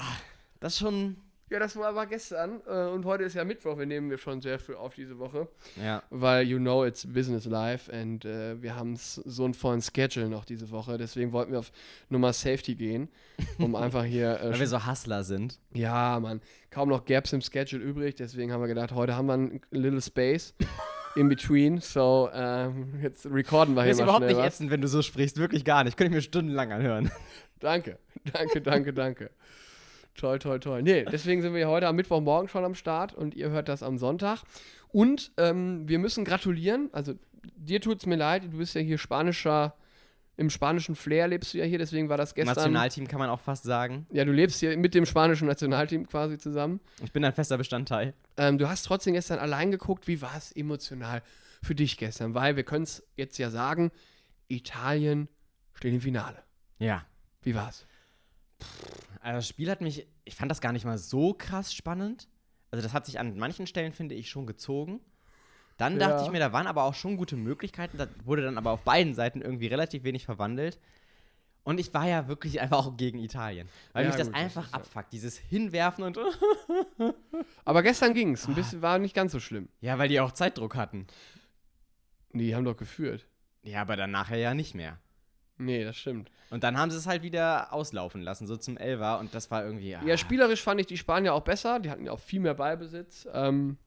das 0.59 0.73
ist 0.73 0.79
schon... 0.79 1.17
Ja, 1.53 1.59
das 1.59 1.75
war 1.75 1.89
aber 1.89 2.07
gestern 2.07 2.61
äh, 2.67 2.87
und 2.87 3.05
heute 3.05 3.23
ist 3.25 3.35
ja 3.35 3.43
Mittwoch. 3.45 3.77
Wir 3.77 3.85
nehmen 3.85 4.09
wir 4.09 4.17
schon 4.17 4.41
sehr 4.41 4.57
früh 4.57 4.73
auf 4.73 4.95
diese 4.95 5.19
Woche, 5.19 5.47
Ja. 5.79 6.01
weil 6.09 6.47
you 6.47 6.57
know 6.57 6.83
it's 6.83 7.05
business 7.05 7.45
life 7.45 7.91
und 7.91 8.25
äh, 8.25 8.59
wir 8.59 8.75
haben 8.75 8.95
so 8.97 9.45
einen 9.45 9.53
vollen 9.53 9.79
Schedule 9.79 10.29
noch 10.29 10.45
diese 10.45 10.71
Woche. 10.71 10.97
Deswegen 10.97 11.31
wollten 11.31 11.51
wir 11.51 11.59
auf 11.59 11.71
Nummer 12.09 12.33
Safety 12.33 12.73
gehen, 12.73 13.07
um 13.59 13.75
einfach 13.75 14.03
hier. 14.03 14.39
Äh, 14.41 14.49
Weil 14.53 14.59
wir 14.61 14.67
so 14.67 14.87
Hustler 14.87 15.23
sind. 15.23 15.59
ja, 15.73 16.19
Mann, 16.19 16.41
kaum 16.71 16.89
noch 16.89 17.05
Gaps 17.05 17.31
im 17.33 17.41
Schedule 17.41 17.83
übrig. 17.83 18.15
Deswegen 18.15 18.51
haben 18.51 18.61
wir 18.61 18.67
gedacht, 18.67 18.91
heute 18.93 19.15
haben 19.15 19.27
wir 19.27 19.33
ein 19.35 19.61
little 19.69 20.01
space 20.01 20.55
in 21.15 21.29
between. 21.29 21.79
So 21.81 22.31
ähm, 22.33 22.99
jetzt 23.03 23.27
recorden 23.27 23.75
wir 23.75 23.81
Das 23.81 23.83
hier 23.83 23.91
ist 23.91 23.97
mal 23.99 24.03
überhaupt 24.05 24.17
schnell 24.23 24.29
nicht 24.29 24.39
was. 24.39 24.47
ätzend, 24.55 24.71
wenn 24.71 24.81
du 24.81 24.87
so 24.87 25.03
sprichst. 25.03 25.37
Wirklich 25.37 25.63
gar 25.65 25.83
nicht. 25.83 25.97
Könnte 25.97 26.09
ich 26.09 26.15
mir 26.15 26.21
stundenlang 26.23 26.71
anhören. 26.71 27.11
Danke, 27.59 27.99
danke, 28.33 28.59
danke, 28.59 28.91
danke. 28.91 29.29
Toll, 30.15 30.39
toll, 30.39 30.59
toll. 30.59 30.83
Nee, 30.83 31.05
deswegen 31.05 31.41
sind 31.41 31.53
wir 31.53 31.67
heute 31.67 31.87
am 31.87 31.95
Mittwochmorgen 31.95 32.47
schon 32.47 32.63
am 32.63 32.75
Start 32.75 33.13
und 33.13 33.33
ihr 33.33 33.49
hört 33.49 33.67
das 33.67 33.81
am 33.83 33.97
Sonntag. 33.97 34.43
Und 34.89 35.31
ähm, 35.37 35.87
wir 35.87 35.97
müssen 35.99 36.23
gratulieren. 36.23 36.89
Also, 36.91 37.13
dir 37.55 37.81
tut 37.81 37.97
es 37.99 38.05
mir 38.05 38.15
leid, 38.15 38.43
du 38.43 38.57
bist 38.57 38.75
ja 38.75 38.81
hier 38.81 38.97
spanischer, 38.97 39.75
im 40.35 40.49
spanischen 40.49 40.95
Flair 40.95 41.27
lebst 41.27 41.53
du 41.53 41.59
ja 41.59 41.65
hier, 41.65 41.77
deswegen 41.77 42.09
war 42.09 42.17
das 42.17 42.33
gestern. 42.33 42.55
Nationalteam 42.55 43.07
kann 43.07 43.19
man 43.19 43.29
auch 43.29 43.39
fast 43.39 43.63
sagen. 43.63 44.07
Ja, 44.11 44.25
du 44.25 44.31
lebst 44.31 44.59
hier 44.59 44.75
mit 44.77 44.95
dem 44.95 45.05
spanischen 45.05 45.47
Nationalteam 45.47 46.07
quasi 46.07 46.37
zusammen. 46.39 46.79
Ich 47.03 47.11
bin 47.11 47.23
ein 47.23 47.33
fester 47.33 47.57
Bestandteil. 47.57 48.13
Ähm, 48.37 48.57
du 48.57 48.67
hast 48.67 48.83
trotzdem 48.83 49.13
gestern 49.13 49.37
allein 49.37 49.69
geguckt. 49.69 50.07
Wie 50.07 50.21
war 50.21 50.35
es 50.35 50.51
emotional 50.51 51.21
für 51.61 51.75
dich 51.75 51.97
gestern? 51.97 52.33
Weil 52.33 52.55
wir 52.55 52.63
können 52.63 52.83
es 52.83 53.03
jetzt 53.15 53.37
ja 53.37 53.51
sagen: 53.51 53.91
Italien 54.47 55.27
steht 55.75 55.93
im 55.93 56.01
Finale. 56.01 56.41
Ja. 56.79 57.05
Wie 57.43 57.53
war's? 57.53 57.85
Also 59.21 59.37
das 59.37 59.47
Spiel 59.47 59.69
hat 59.69 59.81
mich, 59.81 60.07
ich 60.25 60.35
fand 60.35 60.51
das 60.51 60.61
gar 60.61 60.71
nicht 60.73 60.85
mal 60.85 60.97
so 60.97 61.33
krass 61.33 61.73
spannend. 61.73 62.27
Also 62.71 62.83
das 62.83 62.93
hat 62.93 63.05
sich 63.05 63.19
an 63.19 63.37
manchen 63.37 63.67
Stellen, 63.67 63.93
finde 63.93 64.15
ich, 64.15 64.29
schon 64.29 64.45
gezogen. 64.45 64.99
Dann 65.77 65.99
Ja. 65.99 66.07
dachte 66.09 66.23
ich 66.25 66.31
mir, 66.31 66.39
da 66.39 66.51
waren 66.53 66.67
aber 66.67 66.83
auch 66.83 66.93
schon 66.93 67.17
gute 67.17 67.35
Möglichkeiten. 67.35 67.97
Da 67.97 68.07
wurde 68.25 68.43
dann 68.43 68.57
aber 68.57 68.71
auf 68.71 68.83
beiden 68.83 69.13
Seiten 69.15 69.41
irgendwie 69.41 69.67
relativ 69.67 70.03
wenig 70.03 70.25
verwandelt. 70.25 70.77
Und 71.63 71.79
ich 71.79 71.93
war 71.93 72.05
ja 72.07 72.27
wirklich 72.27 72.59
einfach 72.59 72.85
auch 72.85 72.97
gegen 72.97 73.19
Italien. 73.19 73.69
Weil 73.93 74.03
Ja, 74.03 74.09
mich 74.09 74.17
das 74.17 74.27
gut, 74.27 74.35
das 74.35 74.41
einfach 74.43 74.67
ja- 74.67 74.73
abfuckt. 74.73 75.13
Dieses 75.13 75.37
Hinwerfen 75.37 76.03
und. 76.03 76.19
Aber 77.65 77.83
gestern 77.83 78.13
ging 78.13 78.33
es. 78.33 78.47
Ein 78.47 78.55
bisschen 78.55 78.81
war 78.81 78.99
nicht 78.99 79.15
ganz 79.15 79.31
so 79.31 79.39
schlimm. 79.39 79.69
Ja, 79.79 79.97
weil 79.97 80.09
die 80.09 80.19
auch 80.19 80.31
Zeitdruck 80.33 80.75
hatten. 80.75 81.07
Nee, 82.33 82.47
die 82.47 82.55
haben 82.55 82.65
doch 82.65 82.75
geführt. 82.77 83.25
Ja, 83.63 83.81
aber 83.81 83.95
dann 83.95 84.11
nachher 84.11 84.37
ja 84.37 84.53
nicht 84.53 84.75
mehr. 84.75 84.97
Nee, 85.65 85.83
das 85.83 85.97
stimmt. 85.97 86.29
Und 86.49 86.63
dann 86.63 86.77
haben 86.77 86.91
sie 86.91 86.97
es 86.97 87.07
halt 87.07 87.23
wieder 87.23 87.73
auslaufen 87.73 88.21
lassen, 88.21 88.45
so 88.47 88.55
zum 88.57 88.77
Elfer. 88.77 89.19
Und 89.19 89.33
das 89.33 89.49
war 89.49 89.63
irgendwie. 89.65 89.97
Ja, 90.05 90.17
spielerisch 90.17 90.61
fand 90.61 90.79
ich 90.81 90.87
die 90.87 90.97
Spanier 90.97 91.33
auch 91.33 91.41
besser. 91.41 91.79
Die 91.79 91.89
hatten 91.89 92.05
ja 92.05 92.11
auch 92.11 92.19
viel 92.19 92.39
mehr 92.39 92.53
Ballbesitz. 92.53 93.27
Ähm, 93.33 93.77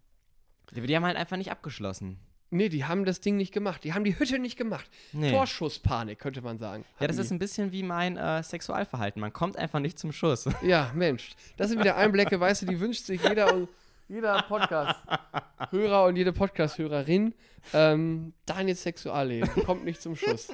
Die, 0.75 0.81
die 0.81 0.97
haben 0.97 1.05
halt 1.05 1.17
einfach 1.17 1.37
nicht 1.37 1.51
abgeschlossen. 1.53 2.19
nee, 2.51 2.69
die 2.69 2.85
haben 2.85 3.05
das 3.05 3.21
Ding 3.21 3.37
nicht 3.37 3.53
gemacht. 3.53 3.85
Die 3.85 3.93
haben 3.95 4.03
die 4.05 4.19
Hütte 4.19 4.39
nicht 4.41 4.57
gemacht. 4.57 4.89
Nee. 5.13 5.31
Torschusspanik, 5.31 6.19
könnte 6.19 6.43
man 6.43 6.59
sagen. 6.59 6.85
Ja, 6.99 7.07
das 7.07 7.17
hatten 7.17 7.27
ist 7.27 7.31
ein 7.31 7.39
bisschen 7.39 7.71
wie 7.73 7.83
mein 7.85 8.17
äh, 8.17 8.43
Sexualverhalten. 8.43 9.21
Man 9.21 9.33
kommt 9.33 9.57
einfach 9.57 9.79
nicht 9.79 9.99
zum 9.99 10.11
Schuss. 10.13 10.45
die. 10.45 10.53
Ja, 10.67 10.91
Mensch. 10.95 11.35
Das 11.57 11.69
sind 11.71 11.79
wieder 11.81 11.97
Einblicke, 11.97 12.41
weißt 12.41 12.63
du, 12.63 12.67
die 12.67 12.81
wünscht 12.81 13.05
sich 13.05 13.23
jeder, 13.23 13.55
und 13.55 13.69
jeder 14.09 14.43
Podcast-Hörer 14.43 16.05
und 16.07 16.17
jede 16.17 16.33
Podcast-Hörerin. 16.33 17.35
Ähm, 17.73 18.33
Daniels 18.47 18.83
Sexualleben 18.83 19.49
kommt 19.65 19.85
nicht 19.85 20.01
zum 20.01 20.17
Schuss. 20.17 20.49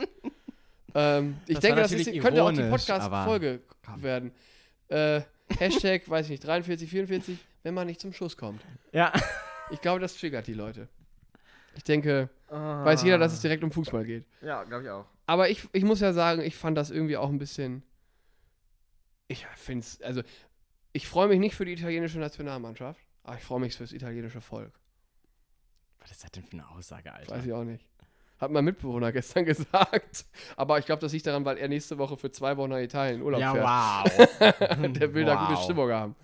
Ähm, 0.94 1.36
ich 1.46 1.58
denke, 1.58 1.80
das 1.80 1.92
ist, 1.92 2.10
könnte 2.20 2.42
auch 2.42 2.52
die 2.52 2.62
Podcast-Folge 2.62 3.60
werden. 3.96 4.32
Äh, 4.88 5.22
Hashtag, 5.58 6.08
weiß 6.08 6.26
ich 6.26 6.32
nicht, 6.32 6.44
43, 6.44 6.88
44, 6.88 7.38
wenn 7.62 7.74
man 7.74 7.86
nicht 7.86 8.00
zum 8.00 8.12
Schuss 8.12 8.36
kommt. 8.36 8.62
Ja. 8.92 9.12
Ich 9.70 9.80
glaube, 9.80 10.00
das 10.00 10.16
triggert 10.16 10.46
die 10.46 10.54
Leute. 10.54 10.88
Ich 11.74 11.84
denke, 11.84 12.28
weiß 12.48 13.02
jeder, 13.02 13.18
dass 13.18 13.32
es 13.32 13.40
direkt 13.40 13.64
um 13.64 13.72
Fußball 13.72 14.04
geht. 14.04 14.24
Ja, 14.42 14.64
glaube 14.64 14.84
ich 14.84 14.90
auch. 14.90 15.06
Aber 15.26 15.48
ich, 15.48 15.66
ich 15.72 15.84
muss 15.84 16.00
ja 16.00 16.12
sagen, 16.12 16.42
ich 16.42 16.56
fand 16.56 16.76
das 16.76 16.90
irgendwie 16.90 17.16
auch 17.16 17.30
ein 17.30 17.38
bisschen. 17.38 17.82
Ich 19.28 19.46
finde 19.56 19.80
es, 19.80 20.02
also, 20.02 20.22
ich 20.92 21.08
freue 21.08 21.28
mich 21.28 21.38
nicht 21.38 21.54
für 21.54 21.64
die 21.64 21.72
italienische 21.72 22.18
Nationalmannschaft, 22.18 23.00
aber 23.22 23.38
ich 23.38 23.44
freue 23.44 23.60
mich 23.60 23.76
fürs 23.76 23.92
italienische 23.92 24.42
Volk. 24.42 24.72
Was 26.00 26.10
ist 26.10 26.24
das 26.24 26.32
denn 26.32 26.44
für 26.44 26.52
eine 26.54 26.68
Aussage, 26.68 27.12
Alter? 27.14 27.34
Weiß 27.34 27.46
ich 27.46 27.52
auch 27.52 27.64
nicht. 27.64 27.86
Hat 28.42 28.50
mein 28.50 28.64
Mitbewohner 28.64 29.12
gestern 29.12 29.44
gesagt. 29.44 30.24
Aber 30.56 30.76
ich 30.80 30.84
glaube, 30.84 31.00
das 31.00 31.12
liegt 31.12 31.24
daran, 31.28 31.44
weil 31.44 31.58
er 31.58 31.68
nächste 31.68 31.96
Woche 31.96 32.16
für 32.16 32.32
zwei 32.32 32.56
Wochen 32.56 32.70
nach 32.70 32.78
Italien 32.80 33.22
Urlaub 33.22 33.40
ja, 33.40 33.52
fährt. 34.02 34.58
wow. 34.58 34.78
Und 34.84 34.96
der 35.00 35.14
will 35.14 35.24
da 35.24 35.36
gute 35.46 35.58
Wow. 35.58 35.62
Stimmung 35.64 35.90
haben. 35.92 36.16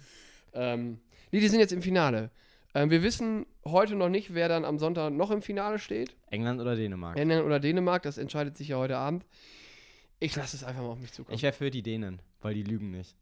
Ähm, 0.53 0.99
nee, 1.31 1.39
die 1.39 1.47
sind 1.47 1.61
jetzt 1.61 1.73
im 1.73 1.81
Finale. 1.81 2.31
Ähm, 2.75 2.91
wir 2.91 3.05
wissen 3.05 3.47
heute 3.65 3.95
noch 3.95 4.09
nicht, 4.09 4.35
wer 4.35 4.49
dann 4.49 4.65
am 4.65 4.81
Sonntag 4.81 5.13
noch 5.13 5.31
im 5.31 5.43
Finale 5.43 5.79
steht. 5.79 6.17
England 6.27 6.61
oder 6.61 6.75
Dänemark? 6.75 7.17
England 7.17 7.45
oder 7.47 7.61
Dänemark, 7.61 8.03
das 8.03 8.19
entscheidet 8.19 8.57
sich 8.57 8.69
ja 8.69 8.79
heute 8.79 8.97
Abend. 8.99 9.25
Ich 10.19 10.35
lasse 10.35 10.57
es 10.57 10.65
einfach 10.65 10.83
mal 10.83 10.89
auf 10.89 10.99
mich 10.99 11.13
zukommen. 11.13 11.37
Ich 11.37 11.43
wäre 11.45 11.53
für 11.53 11.71
die 11.71 11.83
Dänen, 11.83 12.21
weil 12.41 12.55
die 12.55 12.65
lügen 12.65 12.91
nicht. 12.91 13.15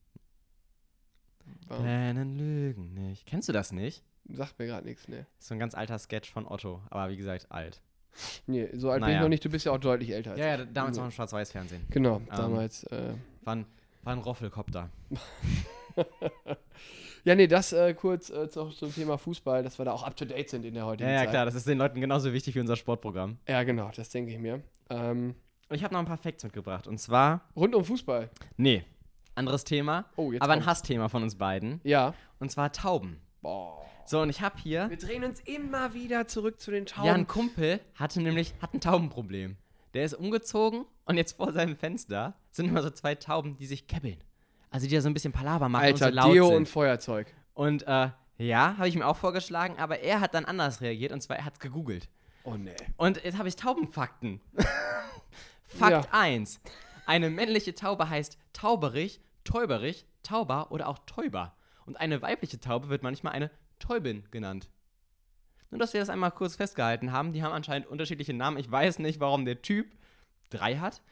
Warum? 1.69 1.85
Dänen 1.85 2.39
lügen 2.39 2.95
nicht. 2.95 3.27
Kennst 3.27 3.47
du 3.51 3.53
das 3.53 3.73
nicht? 3.73 4.03
Sagt 4.33 4.59
mir 4.59 4.67
gerade 4.67 4.87
nichts, 4.87 5.07
ne. 5.07 5.27
ist 5.39 5.49
so 5.49 5.55
ein 5.55 5.61
ganz 5.61 5.75
alter 5.75 5.99
Sketch 5.99 6.33
von 6.33 6.47
Otto, 6.47 6.81
aber 6.89 7.11
wie 7.11 7.19
gesagt, 7.19 7.53
alt. 7.53 7.83
Nee, 8.47 8.69
so 8.75 8.91
alt 8.91 9.01
bin 9.01 9.09
ich 9.09 9.15
Naja. 9.15 9.23
noch 9.23 9.29
nicht, 9.29 9.45
du 9.45 9.51
bist 9.51 9.65
ja 9.67 9.73
auch 9.73 9.79
deutlich 9.79 10.11
älter 10.11 10.31
als 10.33 10.41
Ja, 10.41 10.47
ja, 10.47 10.65
damals 10.65 10.97
Nee. 10.97 11.01
noch 11.01 11.07
im 11.09 11.13
Schwarz-Weiß-Fernsehen. 11.13 11.85
Genau, 11.91 12.21
damals. 12.35 12.85
Äh, 12.85 13.15
War 13.45 13.57
ein, 13.57 13.67
war 14.03 14.13
ein 14.15 14.19
Roffelkopter. 14.21 14.89
Ja, 17.25 17.35
nee, 17.35 17.49
das 17.49 17.73
äh, 17.73 17.93
kurz 17.95 18.31
äh, 18.31 18.49
zu, 18.49 18.67
zum 18.69 18.95
Thema 18.95 19.19
Fußball, 19.19 19.65
dass 19.65 19.79
wir 19.79 19.85
da 19.85 19.91
auch 19.93 20.05
up 20.05 20.15
to 20.17 20.25
date 20.25 20.49
sind 20.49 20.65
in 20.65 20.75
der 20.75 20.87
heutigen 20.87 21.09
Ja, 21.11 21.17
ja, 21.17 21.21
Zeit. 21.23 21.31
klar, 21.31 21.45
das 21.45 21.57
ist 21.57 21.67
den 21.67 21.77
Leuten 21.79 22.01
genauso 22.01 22.33
wichtig 22.33 22.55
wie 22.55 22.61
unser 22.61 22.77
Sportprogramm. 22.77 23.39
Ja, 23.49 23.65
genau, 23.65 23.91
das 23.97 24.11
denke 24.11 24.31
ich 24.31 24.39
mir. 24.39 24.63
Ähm, 24.91 25.35
Ich 25.71 25.83
habe 25.83 25.93
noch 25.93 25.99
ein 25.99 26.07
paar 26.07 26.19
Facts 26.19 26.45
mitgebracht. 26.45 26.87
Und 26.87 26.99
zwar, 26.99 27.41
rund 27.57 27.75
um 27.75 27.85
Fußball. 27.85 28.31
nee, 28.57 28.85
anderes 29.35 29.65
Thema, 29.65 30.05
Oh, 30.15 30.31
jetzt 30.31 30.41
aber 30.41 30.53
ein 30.53 30.61
kommt. 30.61 30.69
Hassthema 30.71 31.09
von 31.09 31.25
uns 31.25 31.35
beiden. 31.35 31.81
Ja. 31.83 32.15
Und 32.39 32.53
zwar 32.53 32.71
Tauben. 32.71 33.19
Boah. 33.43 33.85
So, 34.07 34.21
und 34.21 34.31
ich 34.31 34.41
habe 34.41 34.57
hier, 34.59 34.89
Wir 34.89 34.97
drehen 34.99 35.25
uns 35.25 35.41
immer 35.41 35.93
wieder 35.95 36.29
zurück 36.29 36.61
zu 36.61 36.71
den 36.71 36.87
Tauben. 36.87 37.07
ja, 37.09 37.15
ein 37.15 37.27
Kumpel 37.27 37.81
hatte 37.97 38.23
nämlich, 38.23 38.55
hat 38.63 38.73
ein 38.73 38.81
Taubenproblem. 38.81 39.57
Der 39.95 40.05
ist 40.05 40.15
umgezogen 40.15 40.85
und 41.07 41.17
jetzt 41.17 41.37
vor 41.37 41.53
seinem 41.53 41.77
Fenster 41.77 42.35
sind 42.51 42.69
immer 42.69 42.83
so 42.83 42.91
zwei 42.91 43.15
Tauben, 43.17 43.57
die 43.57 43.67
sich 43.67 43.87
käppeln. 43.87 44.19
Also 44.71 44.87
die 44.87 44.95
da 44.95 45.01
so 45.01 45.09
ein 45.09 45.15
bisschen 45.15 45.33
Palaver 45.33 45.69
machen 45.69 45.85
Alter, 45.85 46.07
und 46.07 46.13
so 46.13 46.17
laut 46.17 46.35
Deo 46.35 46.47
sind. 46.49 46.57
und 46.57 46.69
Feuerzeug. 46.69 47.35
Und 47.55 47.83
äh, 47.87 48.11
ja, 48.39 48.77
habe 48.77 48.89
ich 48.89 48.95
mir 48.95 49.07
auch 49.07 49.17
vorgeschlagen, 49.17 49.77
aber 49.79 50.01
er 50.01 50.21
hat 50.21 50.35
dann 50.35 50.45
anders 50.45 50.81
reagiert 50.81 51.13
und 51.13 51.21
zwar 51.23 51.37
er 51.37 51.45
hat 51.45 51.59
gegoogelt. 51.61 52.09
Oh 52.45 52.55
nee. 52.55 52.75
Und 52.97 53.25
jetzt 53.25 53.39
habe 53.39 53.49
ich 53.49 53.57
Taubenfakten. 53.57 54.41
Fakt 55.67 56.05
Ja. 56.07 56.11
1. 56.13 56.61
Eine 57.07 57.31
männliche 57.31 57.75
Taube 57.75 58.09
heißt 58.09 58.39
Tauberich, 58.53 59.21
Täuberich, 59.45 60.07
Tauber 60.23 60.71
oder 60.71 60.89
auch 60.89 60.99
Täuber. 61.07 61.55
Und 61.87 61.97
eine 61.97 62.21
weibliche 62.23 62.61
Taube 62.61 62.89
wird 62.89 63.03
manchmal 63.03 63.33
eine 63.33 63.51
Täubin 63.79 64.25
genannt. 64.31 64.69
Nur, 65.71 65.79
dass 65.79 65.93
wir 65.93 66.01
das 66.01 66.09
einmal 66.09 66.31
kurz 66.31 66.57
festgehalten 66.57 67.13
haben. 67.13 67.33
Die 67.33 67.43
haben 67.43 67.53
anscheinend 67.53 67.89
unterschiedliche 67.89 68.33
Namen. 68.33 68.59
Ich 68.59 68.71
weiß 68.71 68.99
nicht, 69.01 69.21
warum 69.21 69.45
der 69.45 69.63
Typ 69.63 69.87
drei 70.51 70.77
hat. 70.77 71.03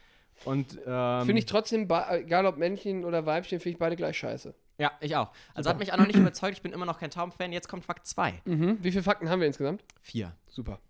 Und 0.44 0.78
ähm, 0.86 1.26
Finde 1.26 1.38
ich 1.38 1.46
trotzdem, 1.46 1.88
egal 2.10 2.46
ob 2.46 2.56
Männchen 2.56 3.04
oder 3.04 3.26
Weibchen, 3.26 3.60
finde 3.60 3.74
ich 3.74 3.78
beide 3.78 3.96
gleich 3.96 4.18
scheiße. 4.18 4.54
Ja, 4.78 4.92
ich 5.00 5.14
auch. 5.14 5.30
Also 5.54 5.70
hat 5.70 5.78
mich 5.78 5.92
auch 5.92 5.96
noch 5.96 6.06
nicht 6.06 6.18
überzeugt. 6.18 6.56
Ich 6.56 6.62
bin 6.62 6.72
immer 6.72 6.86
noch 6.86 6.98
kein 6.98 7.10
Taubenfan. 7.10 7.52
Jetzt 7.52 7.68
kommt 7.68 7.84
Fakt 7.84 8.06
2. 8.06 8.42
Mhm. 8.44 8.78
Wie 8.82 8.90
viele 8.90 9.04
Fakten 9.04 9.28
haben 9.28 9.40
wir 9.40 9.46
insgesamt? 9.46 9.84
4. 10.02 10.32
Super. 10.48 10.80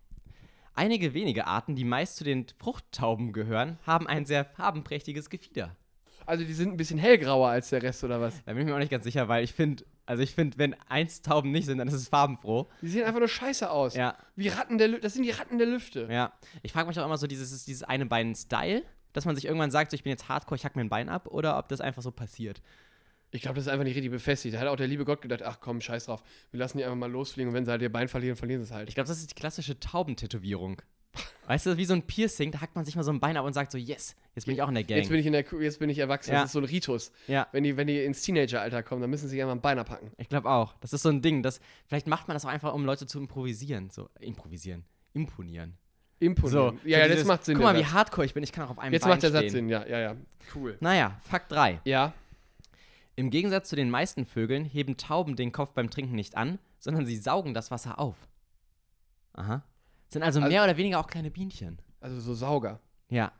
Einige 0.73 1.13
wenige 1.13 1.47
Arten, 1.47 1.75
die 1.75 1.85
meist 1.85 2.17
zu 2.17 2.23
den 2.23 2.47
Fruchttauben 2.57 3.31
gehören, 3.31 3.79
haben 3.85 4.07
ein 4.07 4.25
sehr 4.25 4.43
farbenprächtiges 4.43 5.29
Gefieder. 5.29 5.75
Also 6.25 6.43
die 6.43 6.53
sind 6.53 6.73
ein 6.73 6.77
bisschen 6.77 6.99
hellgrauer 6.99 7.49
als 7.49 7.69
der 7.69 7.83
Rest 7.83 8.03
oder 8.03 8.19
was? 8.19 8.43
Da 8.43 8.53
bin 8.53 8.61
ich 8.61 8.67
mir 8.67 8.73
auch 8.73 8.79
nicht 8.79 8.91
ganz 8.91 9.03
sicher, 9.03 9.27
weil 9.27 9.43
ich 9.43 9.53
finde, 9.53 9.85
also 10.05 10.21
ich 10.21 10.35
finde, 10.35 10.57
wenn 10.57 10.75
eins 10.87 11.21
Tauben 11.21 11.51
nicht 11.51 11.65
sind, 11.65 11.77
dann 11.79 11.87
ist 11.87 11.93
es 11.95 12.07
farbenfroh. 12.09 12.67
Die 12.81 12.89
sehen 12.89 13.03
einfach 13.05 13.19
nur 13.19 13.27
scheiße 13.27 13.69
aus. 13.69 13.95
Ja, 13.95 14.15
Wie 14.35 14.47
Ratten 14.49 14.77
der 14.77 14.87
Lü 14.87 14.99
Das 14.99 15.13
sind 15.13 15.23
die 15.23 15.31
Ratten 15.31 15.57
der 15.57 15.67
Lüfte. 15.67 16.07
ja. 16.11 16.33
Ich 16.63 16.71
frage 16.73 16.87
mich 16.87 16.99
auch 16.99 17.05
immer 17.05 17.17
so, 17.17 17.27
dieses, 17.27 17.65
dieses 17.65 17.83
eine 17.83 18.05
Bein-Style, 18.05 18.83
dass 19.13 19.25
man 19.25 19.35
sich 19.35 19.45
irgendwann 19.45 19.71
sagt, 19.71 19.91
so, 19.91 19.95
ich 19.95 20.03
bin 20.03 20.11
jetzt 20.11 20.29
Hardcore, 20.29 20.57
ich 20.57 20.65
hack 20.65 20.75
mir 20.75 20.83
ein 20.83 20.89
Bein 20.89 21.09
ab, 21.09 21.27
oder 21.27 21.57
ob 21.57 21.69
das 21.69 21.81
einfach 21.81 22.01
so 22.01 22.11
passiert. 22.11 22.61
Ich 23.31 23.41
glaube, 23.41 23.55
das 23.55 23.65
ist 23.65 23.71
einfach 23.71 23.83
nicht 23.83 23.95
richtig 23.95 24.11
befestigt. 24.11 24.55
Da 24.55 24.59
hat 24.59 24.67
auch 24.67 24.75
der 24.75 24.87
liebe 24.87 25.03
Gott 25.05 25.21
gedacht, 25.21 25.41
ach 25.41 25.59
komm, 25.59 25.81
scheiß 25.81 26.05
drauf. 26.05 26.23
Wir 26.51 26.59
lassen 26.59 26.77
die 26.77 26.83
einfach 26.85 26.97
mal 26.97 27.11
losfliegen 27.11 27.49
und 27.49 27.55
wenn 27.55 27.65
sie 27.65 27.71
halt 27.71 27.81
ihr 27.81 27.91
Bein 27.91 28.07
verlieren, 28.07 28.35
verlieren 28.37 28.61
sie 28.61 28.67
es 28.69 28.71
halt. 28.71 28.87
Ich 28.89 28.95
glaube, 28.95 29.07
das 29.07 29.17
ist 29.19 29.31
die 29.31 29.35
klassische 29.35 29.79
Taubentätowierung. 29.79 30.81
Weißt 31.47 31.65
du, 31.65 31.77
wie 31.77 31.85
so 31.85 31.93
ein 31.93 32.01
Piercing, 32.01 32.51
da 32.51 32.61
hackt 32.61 32.75
man 32.75 32.85
sich 32.85 32.95
mal 32.95 33.03
so 33.03 33.11
ein 33.11 33.19
Bein 33.19 33.37
ab 33.37 33.45
und 33.45 33.53
sagt 33.53 33.71
so, 33.71 33.77
yes, 33.77 34.15
jetzt 34.33 34.45
bin 34.45 34.55
ich 34.55 34.61
auch 34.61 34.67
in 34.69 34.75
der 34.75 34.83
Gang. 34.83 34.99
Jetzt 34.99 35.09
bin 35.09 35.19
ich 35.19 35.25
in 35.25 35.33
der 35.33 35.45
jetzt 35.61 35.79
bin 35.79 35.89
ich 35.89 35.99
erwachsen. 35.99 36.31
Ja. 36.33 36.41
Das 36.41 36.45
ist 36.49 36.53
so 36.53 36.59
ein 36.59 36.65
Ritus. 36.65 37.11
ja, 37.27 37.47
Wenn 37.51 37.63
die, 37.63 37.77
wenn 37.77 37.87
die 37.87 38.03
ins 38.03 38.21
Teenageralter 38.21 38.81
kommen, 38.83 39.01
dann 39.01 39.09
müssen 39.09 39.23
sie 39.27 39.31
sich 39.35 39.41
einfach 39.41 39.55
ein 39.55 39.61
Bein 39.61 39.77
abhacken. 39.77 40.11
ich 40.17 40.29
glaube 40.29 40.49
auch. 40.49 40.73
Das 40.81 40.93
ist 40.93 41.03
so 41.03 41.09
ein 41.09 41.21
Ding, 41.21 41.43
das, 41.43 41.59
vielleicht 41.87 42.07
macht 42.07 42.27
man 42.27 42.35
das 42.35 42.45
auch 42.45 42.49
einfach, 42.49 42.73
um 42.73 42.85
Leute 42.85 43.05
zu 43.05 43.19
improvisieren. 43.19 43.89
So, 43.91 44.09
improvisieren. 44.19 44.83
Imponieren. 45.13 45.77
Imponieren. 46.19 46.79
So, 46.81 46.87
ja, 46.87 46.97
so 46.97 47.01
ja, 47.01 47.03
dieses, 47.03 47.19
das 47.19 47.27
macht 47.27 47.45
Sinn. 47.45 47.55
Guck 47.55 47.63
mal, 47.63 47.77
wie 47.77 47.85
hardcore 47.85 48.25
ich 48.25 48.33
bin, 48.33 48.43
ich 48.43 48.51
kann 48.51 48.65
auch 48.65 48.71
auf 48.71 48.79
einem 48.79 48.93
Jetzt 48.93 49.03
Bein 49.03 49.11
macht 49.11 49.23
der 49.23 49.29
stehen. 49.29 49.41
Satz 49.43 49.51
Sinn, 49.51 49.69
ja, 49.69 49.85
ja, 49.85 49.99
ja. 49.99 50.15
Cool. 50.55 50.77
Naja, 50.79 51.19
Fakt 51.21 51.51
3. 51.51 51.81
Ja. 51.83 52.13
Im 53.17 53.29
Gegensatz 53.29 53.69
zu 53.69 53.75
den 53.75 53.89
meisten 53.89 54.25
Vögeln 54.25 54.65
heben 54.65 54.97
Tauben 54.97 55.35
den 55.35 55.51
Kopf 55.51 55.71
beim 55.73 55.89
Trinken 55.89 56.15
nicht 56.15 56.35
an, 56.35 56.59
sondern 56.79 57.05
sie 57.05 57.17
saugen 57.17 57.53
das 57.53 57.71
Wasser 57.71 57.99
auf. 57.99 58.15
Aha. 59.33 59.63
Sind 60.09 60.23
also, 60.23 60.39
Also- 60.39 60.51
mehr 60.51 60.63
oder 60.63 60.77
weniger 60.77 60.99
auch 60.99 61.07
kleine 61.07 61.31
Bienchen. 61.31 61.81
Also 61.99 62.19
so 62.19 62.33
Sauger. 62.33 62.79
Ja. 63.09 63.31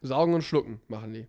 Saugen 0.00 0.34
und 0.34 0.42
schlucken 0.42 0.80
machen 0.88 1.12
die. 1.14 1.26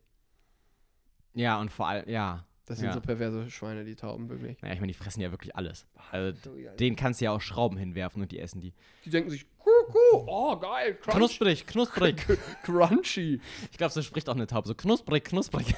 Ja, 1.33 1.59
und 1.59 1.71
vor 1.71 1.87
allem, 1.87 2.07
ja. 2.09 2.45
Das 2.65 2.79
sind 2.79 2.87
Ja. 2.87 2.93
so 2.93 3.01
perverse 3.01 3.49
Schweine, 3.51 3.83
die 3.85 3.95
Tauben, 3.95 4.27
wirklich. 4.29 4.59
Naja, 4.61 4.73
ich 4.73 4.79
meine, 4.79 4.91
die 4.91 4.97
fressen 4.97 5.21
ja 5.21 5.29
wirklich 5.31 5.55
alles. 5.55 5.85
Also, 6.11 6.35
denen 6.79 6.95
kannst 6.95 7.21
du 7.21 7.25
ja 7.25 7.31
auch 7.31 7.41
Schrauben 7.41 7.77
hinwerfen 7.77 8.21
und 8.23 8.31
die 8.31 8.39
essen 8.39 8.59
die. 8.59 8.73
Die 9.03 9.11
denken 9.11 9.29
sich, 9.29 9.45
Kuckuck, 9.59 10.27
oh 10.27 10.57
geil, 10.57 10.95
crunch, 10.95 11.15
Knusprig, 11.17 11.67
knusprig. 11.67 12.15
crunchy. 12.63 13.39
ich 13.71 13.77
glaube, 13.77 13.93
so 13.93 14.01
spricht 14.01 14.27
auch 14.29 14.35
eine 14.35 14.47
Taube. 14.47 14.67
So 14.67 14.73
knusprig, 14.75 15.23
knusprig. 15.25 15.75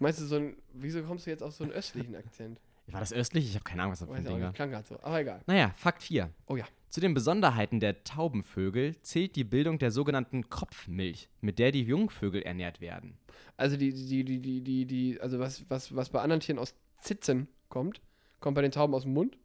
Meinst 0.00 0.20
du 0.20 0.24
so 0.24 0.36
ein, 0.36 0.56
wieso 0.72 1.02
kommst 1.04 1.26
du 1.26 1.30
jetzt 1.30 1.42
auf 1.42 1.54
so 1.54 1.62
einen 1.64 1.72
östlichen 1.72 2.16
Akzent? 2.16 2.58
War 2.86 3.00
das 3.00 3.12
östlich? 3.12 3.46
Ich 3.46 3.54
habe 3.54 3.64
keine 3.64 3.82
Ahnung, 3.82 3.92
was 3.92 4.00
das 4.00 4.08
für 4.08 4.14
ein 4.14 4.24
Ding 4.24 4.40
war. 4.40 4.52
klang 4.52 4.70
grad 4.70 4.86
so, 4.86 4.98
aber 5.02 5.20
egal. 5.20 5.40
Naja, 5.46 5.72
Fakt 5.76 6.02
4. 6.02 6.30
Oh 6.46 6.56
ja. 6.56 6.66
Zu 6.90 7.00
den 7.00 7.14
Besonderheiten 7.14 7.80
der 7.80 8.04
Taubenvögel 8.04 9.00
zählt 9.02 9.34
die 9.36 9.42
Bildung 9.44 9.78
der 9.78 9.90
sogenannten 9.90 10.48
Kopfmilch, 10.48 11.28
mit 11.40 11.58
der 11.58 11.72
die 11.72 11.82
Jungvögel 11.82 12.42
ernährt 12.42 12.80
werden. 12.80 13.16
Also 13.56 13.76
die, 13.76 13.92
die, 13.92 14.24
die, 14.24 14.40
die, 14.40 14.60
die, 14.60 14.86
die, 14.86 15.20
also 15.20 15.38
was, 15.38 15.68
was, 15.68 15.96
was 15.96 16.10
bei 16.10 16.20
anderen 16.20 16.40
Tieren 16.40 16.58
aus 16.58 16.74
Zitzen 17.00 17.48
kommt, 17.68 18.00
kommt 18.38 18.54
bei 18.54 18.62
den 18.62 18.70
Tauben 18.70 18.94
aus 18.94 19.02
dem 19.02 19.12
Mund. 19.12 19.36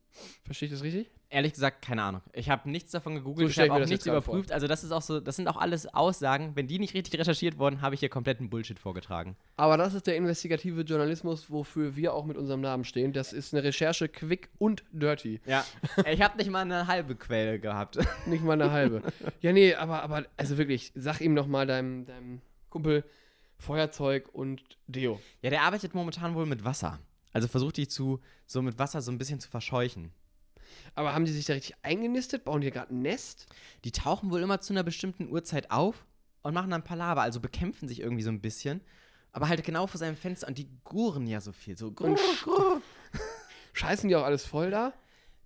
Verstehe 0.44 0.68
ich 0.68 0.74
das 0.74 0.84
richtig? 0.84 1.10
Ehrlich 1.32 1.54
gesagt, 1.54 1.84
keine 1.84 2.02
Ahnung. 2.02 2.22
Ich 2.34 2.50
habe 2.50 2.68
nichts 2.68 2.90
davon 2.90 3.14
gegoogelt, 3.14 3.54
So 3.54 3.62
ich 3.62 3.70
habe 3.70 3.84
auch 3.84 3.88
nichts 3.88 4.08
überprüft. 4.08 4.52
Also 4.52 4.66
das 4.66 4.84
ist 4.84 4.92
auch 4.92 5.04
so, 5.04 5.20
das 5.20 5.36
sind 5.36 5.48
auch 5.48 5.58
alles 5.58 5.86
Aussagen. 5.94 6.56
Wenn 6.56 6.66
die 6.66 6.80
nicht 6.80 6.96
richtig 6.96 7.20
recherchiert 7.20 7.60
wurden, 7.60 7.82
habe 7.82 7.94
ich 7.94 8.00
hier 8.00 8.10
kompletten 8.10 8.50
Bullshit 8.50 8.80
vorgetragen. 8.80 9.36
Aber 9.56 9.78
das 9.78 9.94
ist 9.94 10.08
der 10.08 10.16
investigative 10.16 10.82
Journalismus, 10.82 11.52
wofür 11.52 11.96
wir 11.96 12.16
auch 12.16 12.26
mit 12.26 12.36
unserem 12.36 12.62
Namen 12.62 12.84
stehen. 12.84 13.14
Das 13.14 13.32
ist 13.32 13.54
eine 13.54 13.64
Recherche 13.64 14.10
quick 14.10 14.50
und 14.58 14.84
dirty. 14.92 15.40
Ja. 15.46 15.64
ich 16.12 16.20
habe 16.22 16.36
nicht 16.38 16.50
mal 16.50 16.62
eine 16.62 16.88
halbe 16.88 17.16
Quelle 17.16 17.60
gehabt. 17.60 18.00
Nicht 18.26 18.44
mal 18.44 18.54
eine 18.54 18.72
halbe. 18.72 19.04
ja, 19.42 19.54
nee, 19.54 19.76
aber, 19.76 20.02
aber, 20.02 20.26
also 20.36 20.58
wirklich, 20.58 20.92
sag 20.96 21.22
ihm 21.22 21.36
noch 21.36 21.48
mal 21.48 21.68
deinem, 21.68 22.06
deinem 22.06 22.42
Kumpel 22.70 23.04
Feuerzeug 23.60 24.30
und 24.34 24.62
Deo. 24.88 25.20
Ja, 25.42 25.50
der 25.52 25.62
arbeitet 25.62 25.94
momentan 25.94 26.34
wohl 26.34 26.46
mit 26.46 26.64
Wasser. 26.64 27.00
Also 27.34 27.48
versucht 27.48 27.78
die 27.78 27.88
zu, 27.88 28.20
so 28.48 28.62
mit 28.62 28.80
Wasser 28.80 29.02
so 29.02 29.12
ein 29.12 29.18
bisschen 29.18 29.40
zu 29.40 29.50
verscheuchen. 29.50 30.12
Aber 30.96 31.14
haben 31.14 31.26
die 31.26 31.32
sich 31.32 31.46
da 31.46 31.54
richtig 31.54 31.76
eingenistet? 31.84 32.46
Bauen 32.46 32.62
die 32.62 32.72
gerade 32.72 32.94
ein 32.94 33.02
Nest? 33.02 33.48
Die 33.84 33.92
tauchen 33.92 34.32
wohl 34.32 34.42
immer 34.42 34.62
zu 34.62 34.74
einer 34.74 34.84
bestimmten 34.84 35.30
Uhrzeit 35.30 35.72
auf 35.72 36.06
und 36.42 36.54
machen 36.54 36.72
dann 36.72 36.84
Palaver, 36.84 37.22
also 37.22 37.40
bekämpfen 37.40 37.88
sich 37.88 38.00
irgendwie 38.02 38.24
so 38.24 38.30
ein 38.30 38.42
bisschen. 38.42 38.82
Aber 39.32 39.48
halt 39.48 39.64
genau 39.64 39.88
vor 39.88 40.00
seinem 40.00 40.16
Fenster 40.16 40.48
und 40.48 40.58
die 40.58 40.68
gurren 40.84 41.28
ja 41.28 41.42
so 41.42 41.52
viel. 41.52 41.78
So 41.78 41.92
grrr, 41.92 42.16
grrr. 42.44 42.82
Scheißen 43.74 44.10
die 44.10 44.16
auch 44.16 44.24
alles 44.24 44.46
voll 44.46 44.72
da? 44.72 44.94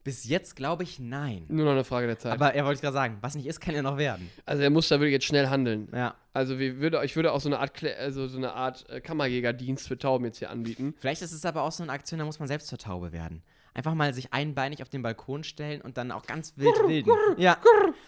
Bis 0.03 0.25
jetzt 0.25 0.57
glaube 0.57 0.83
ich 0.83 0.99
nein. 0.99 1.45
Nur 1.47 1.65
noch 1.65 1.71
eine 1.71 1.85
Frage 1.85 2.07
der 2.07 2.17
Zeit. 2.17 2.33
Aber 2.33 2.53
er 2.53 2.65
wollte 2.65 2.81
gerade 2.81 2.93
sagen, 2.93 3.17
was 3.21 3.35
nicht 3.35 3.45
ist, 3.45 3.61
kann 3.61 3.73
ja 3.73 3.81
noch 3.81 3.97
werden. 3.97 4.29
also 4.45 4.61
er 4.61 4.69
muss 4.69 4.89
da 4.89 4.95
wirklich 4.95 5.13
jetzt 5.13 5.25
schnell 5.25 5.47
handeln. 5.47 5.87
Ja. 5.93 6.15
Also 6.33 6.59
würde, 6.59 7.01
ich 7.05 7.15
würde 7.15 7.31
auch 7.31 7.39
so 7.39 7.47
eine 7.47 7.59
Art, 7.59 7.83
also 7.83 8.27
so 8.27 8.37
eine 8.37 8.53
Art 8.53 8.89
äh, 8.89 8.99
Kammerjägerdienst 8.99 9.87
für 9.87 9.97
Tauben 9.97 10.25
jetzt 10.25 10.39
hier 10.39 10.49
anbieten. 10.49 10.93
Vielleicht 10.97 11.21
ist 11.21 11.31
es 11.31 11.45
aber 11.45 11.61
auch 11.61 11.71
so 11.71 11.83
eine 11.83 11.91
Aktion, 11.91 12.19
da 12.19 12.25
muss 12.25 12.39
man 12.39 12.49
selbst 12.49 12.67
zur 12.67 12.77
Taube 12.77 13.13
werden. 13.13 13.43
Einfach 13.73 13.93
mal 13.95 14.13
sich 14.13 14.33
einbeinig 14.33 14.81
auf 14.81 14.89
den 14.89 15.01
Balkon 15.01 15.43
stellen 15.43 15.81
und 15.81 15.97
dann 15.97 16.11
auch 16.11 16.25
ganz 16.25 16.53
wild 16.57 16.75
wilden. 16.87 17.11
Ja. 17.37 17.57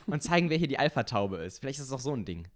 Und 0.05 0.21
zeigen, 0.21 0.49
wer 0.49 0.57
hier 0.57 0.67
die 0.67 0.77
Alpha-Taube 0.77 1.37
ist. 1.37 1.59
Vielleicht 1.59 1.79
ist 1.79 1.85
es 1.85 1.91
auch 1.91 1.99
so 1.99 2.13
ein 2.13 2.23
Ding. 2.25 2.47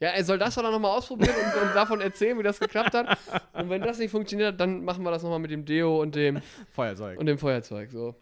Ja, 0.00 0.08
er 0.10 0.24
soll 0.24 0.38
das 0.38 0.54
doch 0.54 0.62
nochmal 0.62 0.96
ausprobieren 0.96 1.34
und, 1.34 1.68
und 1.68 1.74
davon 1.74 2.00
erzählen, 2.00 2.38
wie 2.38 2.42
das 2.42 2.58
geklappt 2.58 2.94
hat. 2.94 3.18
Und 3.52 3.70
wenn 3.70 3.82
das 3.82 3.98
nicht 3.98 4.10
funktioniert, 4.10 4.58
dann 4.58 4.84
machen 4.84 5.04
wir 5.04 5.10
das 5.10 5.22
nochmal 5.22 5.38
mit 5.38 5.50
dem 5.50 5.64
Deo 5.64 6.00
und 6.00 6.14
dem, 6.14 6.40
Feuerzeug. 6.72 7.18
und 7.18 7.26
dem 7.26 7.38
Feuerzeug. 7.38 7.90
So. 7.90 8.14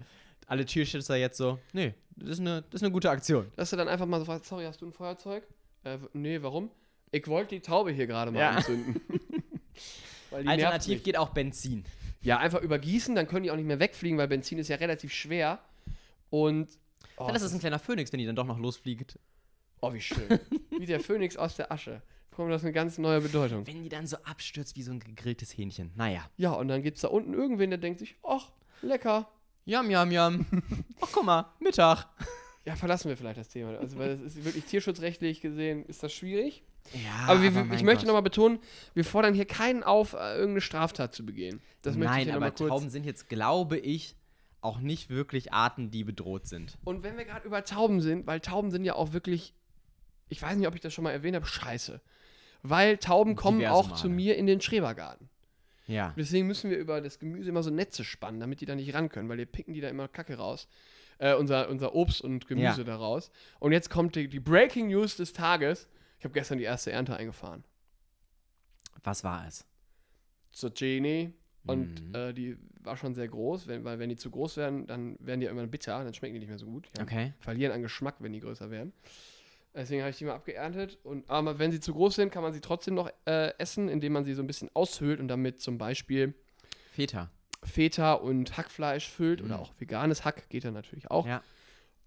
alle 0.46 0.64
Tierschützer 0.64 1.16
jetzt 1.16 1.38
so, 1.38 1.58
nee, 1.72 1.94
das 2.16 2.30
ist 2.30 2.40
eine, 2.40 2.62
das 2.62 2.80
ist 2.80 2.82
eine 2.84 2.92
gute 2.92 3.10
Aktion. 3.10 3.50
Dass 3.56 3.70
du 3.70 3.76
dann 3.76 3.88
einfach 3.88 4.06
mal 4.06 4.18
so 4.18 4.26
fragst, 4.26 4.46
sorry, 4.48 4.64
hast 4.64 4.80
du 4.82 4.86
ein 4.86 4.92
Feuerzeug? 4.92 5.44
Äh, 5.84 5.98
nee, 6.12 6.42
warum? 6.42 6.70
Ich 7.10 7.26
wollte 7.26 7.54
die 7.54 7.60
Taube 7.60 7.90
hier 7.92 8.06
gerade 8.06 8.30
mal 8.30 8.40
Ja. 8.40 8.50
anzünden. 8.50 9.00
Alternativ 10.30 11.02
geht 11.02 11.16
auch 11.16 11.30
Benzin. 11.30 11.84
Ja, 12.22 12.38
einfach 12.38 12.60
übergießen, 12.62 13.14
dann 13.14 13.26
können 13.26 13.42
die 13.44 13.50
auch 13.50 13.56
nicht 13.56 13.66
mehr 13.66 13.80
wegfliegen, 13.80 14.16
weil 14.18 14.28
Benzin 14.28 14.58
ist 14.58 14.68
ja 14.68 14.76
relativ 14.76 15.12
schwer. 15.12 15.58
Und. 16.30 16.68
Oh, 17.16 17.26
Dann 17.26 17.36
ist 17.36 17.42
es 17.42 17.52
ein 17.52 17.58
kleiner 17.60 17.78
Phönix, 17.78 18.12
wenn 18.12 18.18
die 18.18 18.26
dann 18.26 18.36
doch 18.36 18.46
noch 18.46 18.58
losfliegt. 18.58 19.18
oh 19.80 19.92
wie 19.92 20.00
schön. 20.00 20.38
wie 20.78 20.86
der 20.86 21.00
Phönix 21.00 21.36
aus 21.36 21.56
der 21.56 21.70
Asche. 21.70 22.02
Bekommt 22.30 22.50
das 22.50 22.62
eine 22.62 22.72
ganz 22.72 22.96
neue 22.96 23.20
Bedeutung. 23.20 23.66
Wenn 23.66 23.82
die 23.82 23.90
dann 23.90 24.06
so 24.06 24.16
abstürzt 24.24 24.74
wie 24.76 24.82
so 24.82 24.90
ein 24.92 25.00
gegrilltes 25.00 25.56
Hähnchen. 25.56 25.90
Naja. 25.96 26.30
Ja, 26.38 26.52
und 26.52 26.68
dann 26.68 26.82
gibt 26.82 26.96
es 26.96 27.02
da 27.02 27.08
unten 27.08 27.34
irgendwen, 27.34 27.68
der 27.68 27.78
denkt 27.78 27.98
sich, 27.98 28.16
ach, 28.22 28.50
lecker. 28.80 29.28
Yum, 29.66 29.90
yum, 29.90 30.10
yum. 30.10 30.46
Ach, 31.00 31.08
guck 31.12 31.24
mal, 31.24 31.52
Mittag. 31.60 32.06
Ja, 32.64 32.74
verlassen 32.74 33.08
wir 33.08 33.16
vielleicht 33.16 33.38
das 33.38 33.48
Thema. 33.48 33.76
Also, 33.78 33.98
weil 33.98 34.12
es 34.12 34.36
ist 34.36 34.44
wirklich 34.44 34.64
tierschutzrechtlich 34.64 35.40
gesehen, 35.40 35.84
ist 35.86 36.02
das 36.02 36.12
schwierig. 36.12 36.64
Ja, 36.92 37.26
aber, 37.26 37.42
wir, 37.42 37.50
mein 37.50 37.72
ich 37.72 37.82
möchte 37.82 38.06
nochmal 38.06 38.22
betonen, 38.22 38.58
wir 38.94 39.04
fordern 39.04 39.34
hier 39.34 39.46
keinen 39.46 39.82
auf, 39.82 40.12
äh, 40.12 40.34
irgendeine 40.34 40.60
Straftat 40.60 41.14
zu 41.14 41.24
begehen. 41.24 41.60
Das 41.82 41.96
möchte 41.96 42.12
ich 42.12 42.18
Nein, 42.18 42.24
hier 42.26 42.36
aber 42.36 42.50
kurz. 42.50 42.68
Tauben 42.68 42.90
sind 42.90 43.04
jetzt, 43.04 43.28
glaube 43.28 43.78
ich, 43.78 44.16
auch 44.60 44.78
nicht 44.78 45.10
wirklich 45.10 45.52
Arten, 45.52 45.90
die 45.90 46.04
bedroht 46.04 46.46
sind. 46.46 46.78
Und 46.84 47.02
wenn 47.02 47.16
wir 47.16 47.24
gerade 47.24 47.46
über 47.46 47.64
Tauben 47.64 48.00
sind, 48.00 48.26
weil 48.26 48.40
Tauben 48.40 48.70
sind 48.70 48.84
ja 48.84 48.94
auch 48.94 49.12
wirklich, 49.12 49.54
ich 50.28 50.40
weiß 50.40 50.56
nicht, 50.56 50.68
ob 50.68 50.74
ich 50.74 50.80
das 50.80 50.92
schon 50.92 51.04
mal 51.04 51.10
erwähnt 51.12 51.34
habe, 51.34 51.46
scheiße. 51.46 52.00
Weil 52.62 52.98
Tauben 52.98 53.34
kommen 53.34 53.64
auch 53.66 53.88
Male. 53.88 54.00
zu 54.00 54.08
mir 54.08 54.36
in 54.36 54.46
den 54.46 54.60
Schrebergarten. 54.60 55.28
Ja. 55.88 56.14
Deswegen 56.16 56.46
müssen 56.46 56.70
wir 56.70 56.78
über 56.78 57.00
das 57.00 57.18
Gemüse 57.18 57.48
immer 57.48 57.62
so 57.62 57.70
Netze 57.70 58.04
spannen, 58.04 58.38
damit 58.38 58.60
die 58.60 58.66
da 58.66 58.74
nicht 58.76 58.94
ran 58.94 59.08
können, 59.08 59.28
weil 59.28 59.36
die 59.36 59.46
picken 59.46 59.74
die 59.74 59.80
da 59.80 59.88
immer 59.88 60.06
Kacke 60.08 60.36
raus. 60.36 60.68
Äh, 61.18 61.34
unser, 61.34 61.68
unser 61.68 61.94
Obst 61.94 62.22
und 62.22 62.46
Gemüse 62.46 62.78
Ja. 62.80 62.84
da 62.84 62.96
raus. 62.96 63.30
Und 63.58 63.72
jetzt 63.72 63.90
kommt 63.90 64.14
die, 64.14 64.28
die 64.28 64.40
Breaking 64.40 64.88
News 64.88 65.16
des 65.16 65.32
Tages. 65.32 65.88
Ich 66.22 66.24
habe 66.24 66.34
gestern 66.34 66.58
die 66.58 66.64
erste 66.64 66.92
Ernte 66.92 67.16
eingefahren. 67.16 67.64
Was 69.02 69.24
war 69.24 69.44
es? 69.48 69.66
Zucchini. 70.52 71.32
Und 71.66 72.00
Mhm. 72.10 72.14
äh, 72.14 72.32
die 72.32 72.56
war 72.80 72.96
schon 72.96 73.16
sehr 73.16 73.26
groß, 73.26 73.66
wenn, 73.66 73.82
weil 73.82 73.98
wenn 73.98 74.08
die 74.08 74.14
zu 74.14 74.30
groß 74.30 74.56
werden, 74.56 74.86
dann 74.86 75.16
werden 75.18 75.40
die 75.40 75.46
irgendwann 75.46 75.68
bitter, 75.68 76.04
dann 76.04 76.14
schmecken 76.14 76.34
die 76.34 76.38
nicht 76.38 76.48
mehr 76.48 76.60
so 76.60 76.66
gut. 76.66 76.88
Haben- 76.96 77.02
Okay. 77.02 77.32
verlieren 77.40 77.72
an 77.72 77.82
Geschmack, 77.82 78.14
wenn 78.20 78.32
die 78.32 78.38
größer 78.38 78.70
werden. 78.70 78.92
Deswegen 79.74 80.02
habe 80.02 80.10
ich 80.10 80.18
die 80.18 80.24
mal 80.24 80.36
abgeerntet. 80.36 80.96
Und, 81.02 81.28
aber 81.28 81.58
wenn 81.58 81.72
sie 81.72 81.80
zu 81.80 81.92
groß 81.92 82.14
sind, 82.14 82.30
kann 82.30 82.44
man 82.44 82.52
sie 82.52 82.60
trotzdem 82.60 82.94
noch 82.94 83.10
äh, 83.26 83.52
essen, 83.58 83.88
indem 83.88 84.12
man 84.12 84.24
sie 84.24 84.34
so 84.34 84.44
ein 84.44 84.46
bisschen 84.46 84.70
aushöhlt 84.74 85.18
und 85.18 85.26
damit 85.26 85.60
zum 85.60 85.76
Beispiel 85.76 86.34
Feta. 86.92 87.30
Feta 87.64 88.12
und 88.12 88.56
Hackfleisch 88.56 89.08
füllt 89.10 89.42
oder 89.42 89.56
Mhm. 89.56 89.62
auch 89.62 89.72
veganes 89.76 90.24
Hack 90.24 90.48
geht 90.50 90.64
dann 90.64 90.74
natürlich 90.74 91.10
auch. 91.10 91.26
Ja. 91.26 91.42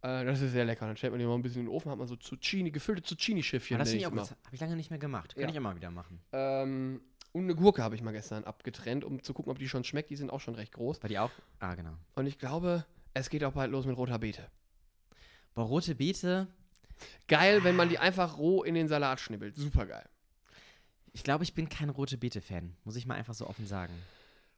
Äh, 0.05 0.25
das 0.25 0.41
ist 0.41 0.51
sehr 0.51 0.65
lecker. 0.65 0.85
Dann 0.85 0.95
stellt 0.97 1.12
man 1.13 1.19
die 1.19 1.25
mal 1.25 1.33
ein 1.35 1.41
bisschen 1.41 1.62
in 1.62 1.65
den 1.67 1.74
Ofen, 1.74 1.89
hat 1.91 1.97
man 1.97 2.07
so 2.07 2.15
Zucchini, 2.15 2.69
gefüllte 2.71 3.01
Zucchini-Schiffchen. 3.03 3.79
Das. 3.79 3.89
Habe 3.91 4.38
ich 4.51 4.59
lange 4.62 4.75
nicht 4.75 4.89
mehr 4.91 5.00
gemacht. 5.00 5.33
Könnte 5.33 5.43
Ja. 5.47 5.50
ich 5.50 5.55
immer 5.55 5.75
wieder 5.75 5.89
machen. 5.91 6.19
Ähm, 6.31 7.01
und 7.31 7.43
eine 7.43 7.55
Gurke 7.55 7.83
habe 7.83 7.95
ich 7.95 8.01
mal 8.01 8.12
gestern 8.12 8.43
abgetrennt, 8.43 9.03
um 9.03 9.21
zu 9.21 9.33
gucken, 9.33 9.51
ob 9.51 9.59
die 9.59 9.67
schon 9.67 9.83
schmeckt. 9.83 10.09
Die 10.09 10.15
sind 10.15 10.29
auch 10.29 10.39
schon 10.39 10.55
recht 10.55 10.74
groß. 10.74 11.00
Bei 11.00 11.07
dir 11.07 11.24
auch? 11.24 11.31
Ah, 11.59 11.75
genau. 11.75 11.93
Und 12.15 12.27
ich 12.27 12.38
glaube, 12.38 12.85
es 13.13 13.29
geht 13.29 13.43
auch 13.43 13.53
bald 13.53 13.71
los 13.71 13.85
mit 13.85 13.97
roter 13.97 14.19
Beete. 14.19 14.47
Boah, 15.53 15.63
rote 15.65 15.95
Beete. 15.95 16.47
Geil, 17.27 17.63
wenn 17.63 17.75
man 17.75 17.89
die 17.89 17.97
einfach 18.00 18.38
roh 18.38 18.63
in 18.63 18.75
den 18.75 18.88
Salat 18.88 19.19
schnibbelt. 19.19 19.55
Super 19.55 19.85
geil. 19.85 20.07
Ich 21.13 21.24
glaube, 21.24 21.43
ich 21.43 21.53
bin 21.53 21.67
kein 21.67 21.89
rote 21.89 22.17
Beete-Fan. 22.17 22.75
Muss 22.83 22.95
ich 22.95 23.05
mal 23.05 23.15
einfach 23.15 23.33
so 23.33 23.47
offen 23.47 23.65
sagen. 23.65 23.93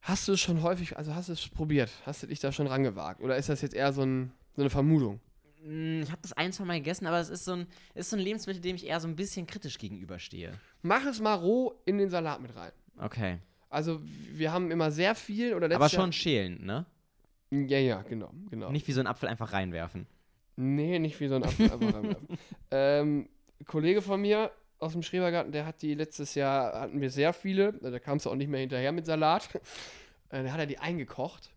Hast 0.02 0.28
du 0.28 0.34
es 0.34 0.40
schon 0.40 0.62
häufig, 0.62 0.98
also 0.98 1.16
hast 1.16 1.30
du 1.30 1.34
es 1.34 1.48
probiert? 1.48 1.92
Hast 2.06 2.22
du 2.24 2.28
dich 2.28 2.40
da 2.40 2.52
schon 2.52 2.68
rangewagt? 2.68 3.22
Oder 3.22 3.38
ist 3.38 3.50
das 3.50 3.62
jetzt 3.62 3.74
eher 3.76 3.94
so, 3.94 4.04
ein, 4.04 4.32
so 4.56 4.62
eine 4.62 4.70
Vermutung? 4.70 5.20
Mm, 5.68 6.02
Ich 6.04 6.12
habe 6.12 6.22
das 6.22 6.34
ein, 6.34 6.52
zwei 6.54 6.66
Mal 6.66 6.78
gegessen, 6.78 7.06
aber 7.08 7.20
es 7.20 7.30
ist 7.30 7.46
so 7.46 7.54
ein, 7.54 7.68
ist 7.94 8.10
so 8.10 8.16
ein 8.16 8.22
Lebensmittel, 8.22 8.62
dem 8.62 8.76
ich 8.76 8.86
eher 8.88 9.00
so 9.00 9.08
ein 9.08 9.16
bisschen 9.16 9.46
kritisch 9.48 9.78
gegenüberstehe. 9.78 10.54
Mach 10.82 11.06
es 11.06 11.20
mal 11.20 11.34
roh 11.36 11.74
in 11.86 11.98
den 11.98 12.10
Salat 12.10 12.42
mit 12.42 12.56
rein. 12.56 12.72
Okay. 12.98 13.40
Also 13.70 14.00
wir 14.34 14.52
haben 14.54 14.72
immer 14.72 14.92
sehr 14.92 15.14
viel 15.14 15.54
oder 15.54 15.74
Aber 15.76 15.90
schon 15.90 16.14
schälen, 16.14 16.66
ne? 16.66 16.86
Jahr, 17.52 17.62
Ja, 17.70 17.80
ja, 17.80 18.02
genau, 18.04 18.32
genau. 18.50 18.72
Nicht 18.72 18.88
wie 18.88 18.94
so 18.94 19.02
ein 19.02 19.08
Apfel 19.08 19.28
einfach 19.30 19.52
reinwerfen. 19.54 20.08
nee, 20.56 21.00
nicht 21.00 21.20
wie 21.20 21.28
so 21.28 21.36
ein 21.36 21.44
Apfel 21.44 21.72
einfach 21.72 21.94
reinwerfen. 21.94 22.28
ähm, 22.72 23.30
Kollege 23.66 24.02
von 24.02 24.22
mir 24.22 24.52
aus 24.80 24.94
dem 24.94 25.02
Schrebergarten, 25.04 25.52
der 25.52 25.66
hat 25.66 25.82
die 25.82 25.96
letztes 25.96 26.36
Jahr, 26.36 26.80
hatten 26.82 27.02
wir 27.02 27.10
sehr 27.10 27.34
viele, 27.34 27.74
da 27.74 28.00
kamst 28.00 28.26
du 28.26 28.30
auch 28.30 28.36
nicht 28.36 28.48
mehr 28.50 28.60
hinterher 28.62 28.92
mit 28.92 29.06
Salat. 29.06 29.50
Äh, 30.30 30.44
da 30.44 30.52
hat 30.52 30.60
er 30.60 30.66
die 30.66 30.78
eingekocht. 30.78 31.50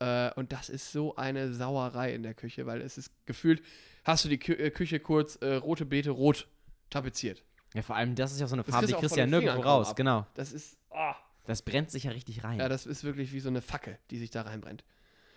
Äh, 0.00 0.32
und 0.34 0.52
das 0.52 0.68
ist 0.68 0.92
so 0.92 1.16
eine 1.16 1.52
Sauerei 1.52 2.14
in 2.14 2.22
der 2.22 2.34
Küche, 2.34 2.66
weil 2.66 2.80
es 2.80 2.98
ist 2.98 3.10
gefühlt, 3.26 3.62
hast 4.04 4.24
du 4.24 4.28
die 4.28 4.38
Kü 4.38 4.52
äh, 4.54 4.70
Küche 4.70 5.00
kurz 5.00 5.36
äh, 5.36 5.54
rote 5.54 5.84
Beete 5.84 6.10
rot 6.10 6.46
tapeziert. 6.90 7.42
Ja, 7.74 7.82
vor 7.82 7.96
allem, 7.96 8.14
das 8.14 8.32
ist 8.32 8.40
ja 8.40 8.46
so 8.46 8.54
eine 8.54 8.64
Farbe, 8.64 8.86
die 8.86 8.92
kriegst 8.94 9.14
du 9.16 9.20
ja 9.20 9.26
nirgendwo 9.26 9.60
raus. 9.60 9.88
ab. 9.90 9.96
Genau. 9.96 10.26
Das 10.34 10.52
ist, 10.52 10.78
ah. 10.90 11.14
Das 11.44 11.62
brennt 11.62 11.90
sich 11.90 12.04
ja 12.04 12.12
richtig 12.12 12.44
rein. 12.44 12.58
Ja, 12.60 12.68
das 12.68 12.86
ist 12.86 13.04
wirklich 13.04 13.32
wie 13.32 13.40
so 13.40 13.48
eine 13.48 13.60
Fackel, 13.62 13.98
die 14.10 14.18
sich 14.18 14.30
da 14.30 14.42
reinbrennt. 14.42 14.84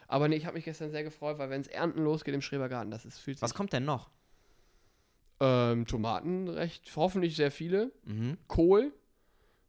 Aber 0.08 0.27
nee, 0.27 0.36
ich 0.36 0.46
habe 0.46 0.56
mich 0.56 0.65
gestern 0.65 0.91
sehr 0.91 1.03
gefreut, 1.03 1.38
weil 1.39 1.50
wenn 1.50 1.62
es 1.62 1.68
Ernten 1.68 2.03
losgeht 2.03 2.34
im 2.34 2.41
Schrebergarten, 2.41 2.91
das 2.91 3.06
ist 3.06 3.18
fühlt 3.20 3.38
sich 3.38 3.41
Was 3.41 3.53
kommt 3.53 3.74
denn 3.74 3.86
noch? 3.86 4.10
ähm, 5.39 5.86
Tomaten 5.88 6.48
recht, 6.50 6.91
hoffentlich 6.96 7.36
sehr 7.36 7.51
viele, 7.51 7.91
Mhm. 8.06 8.38
Kohl, 8.48 8.94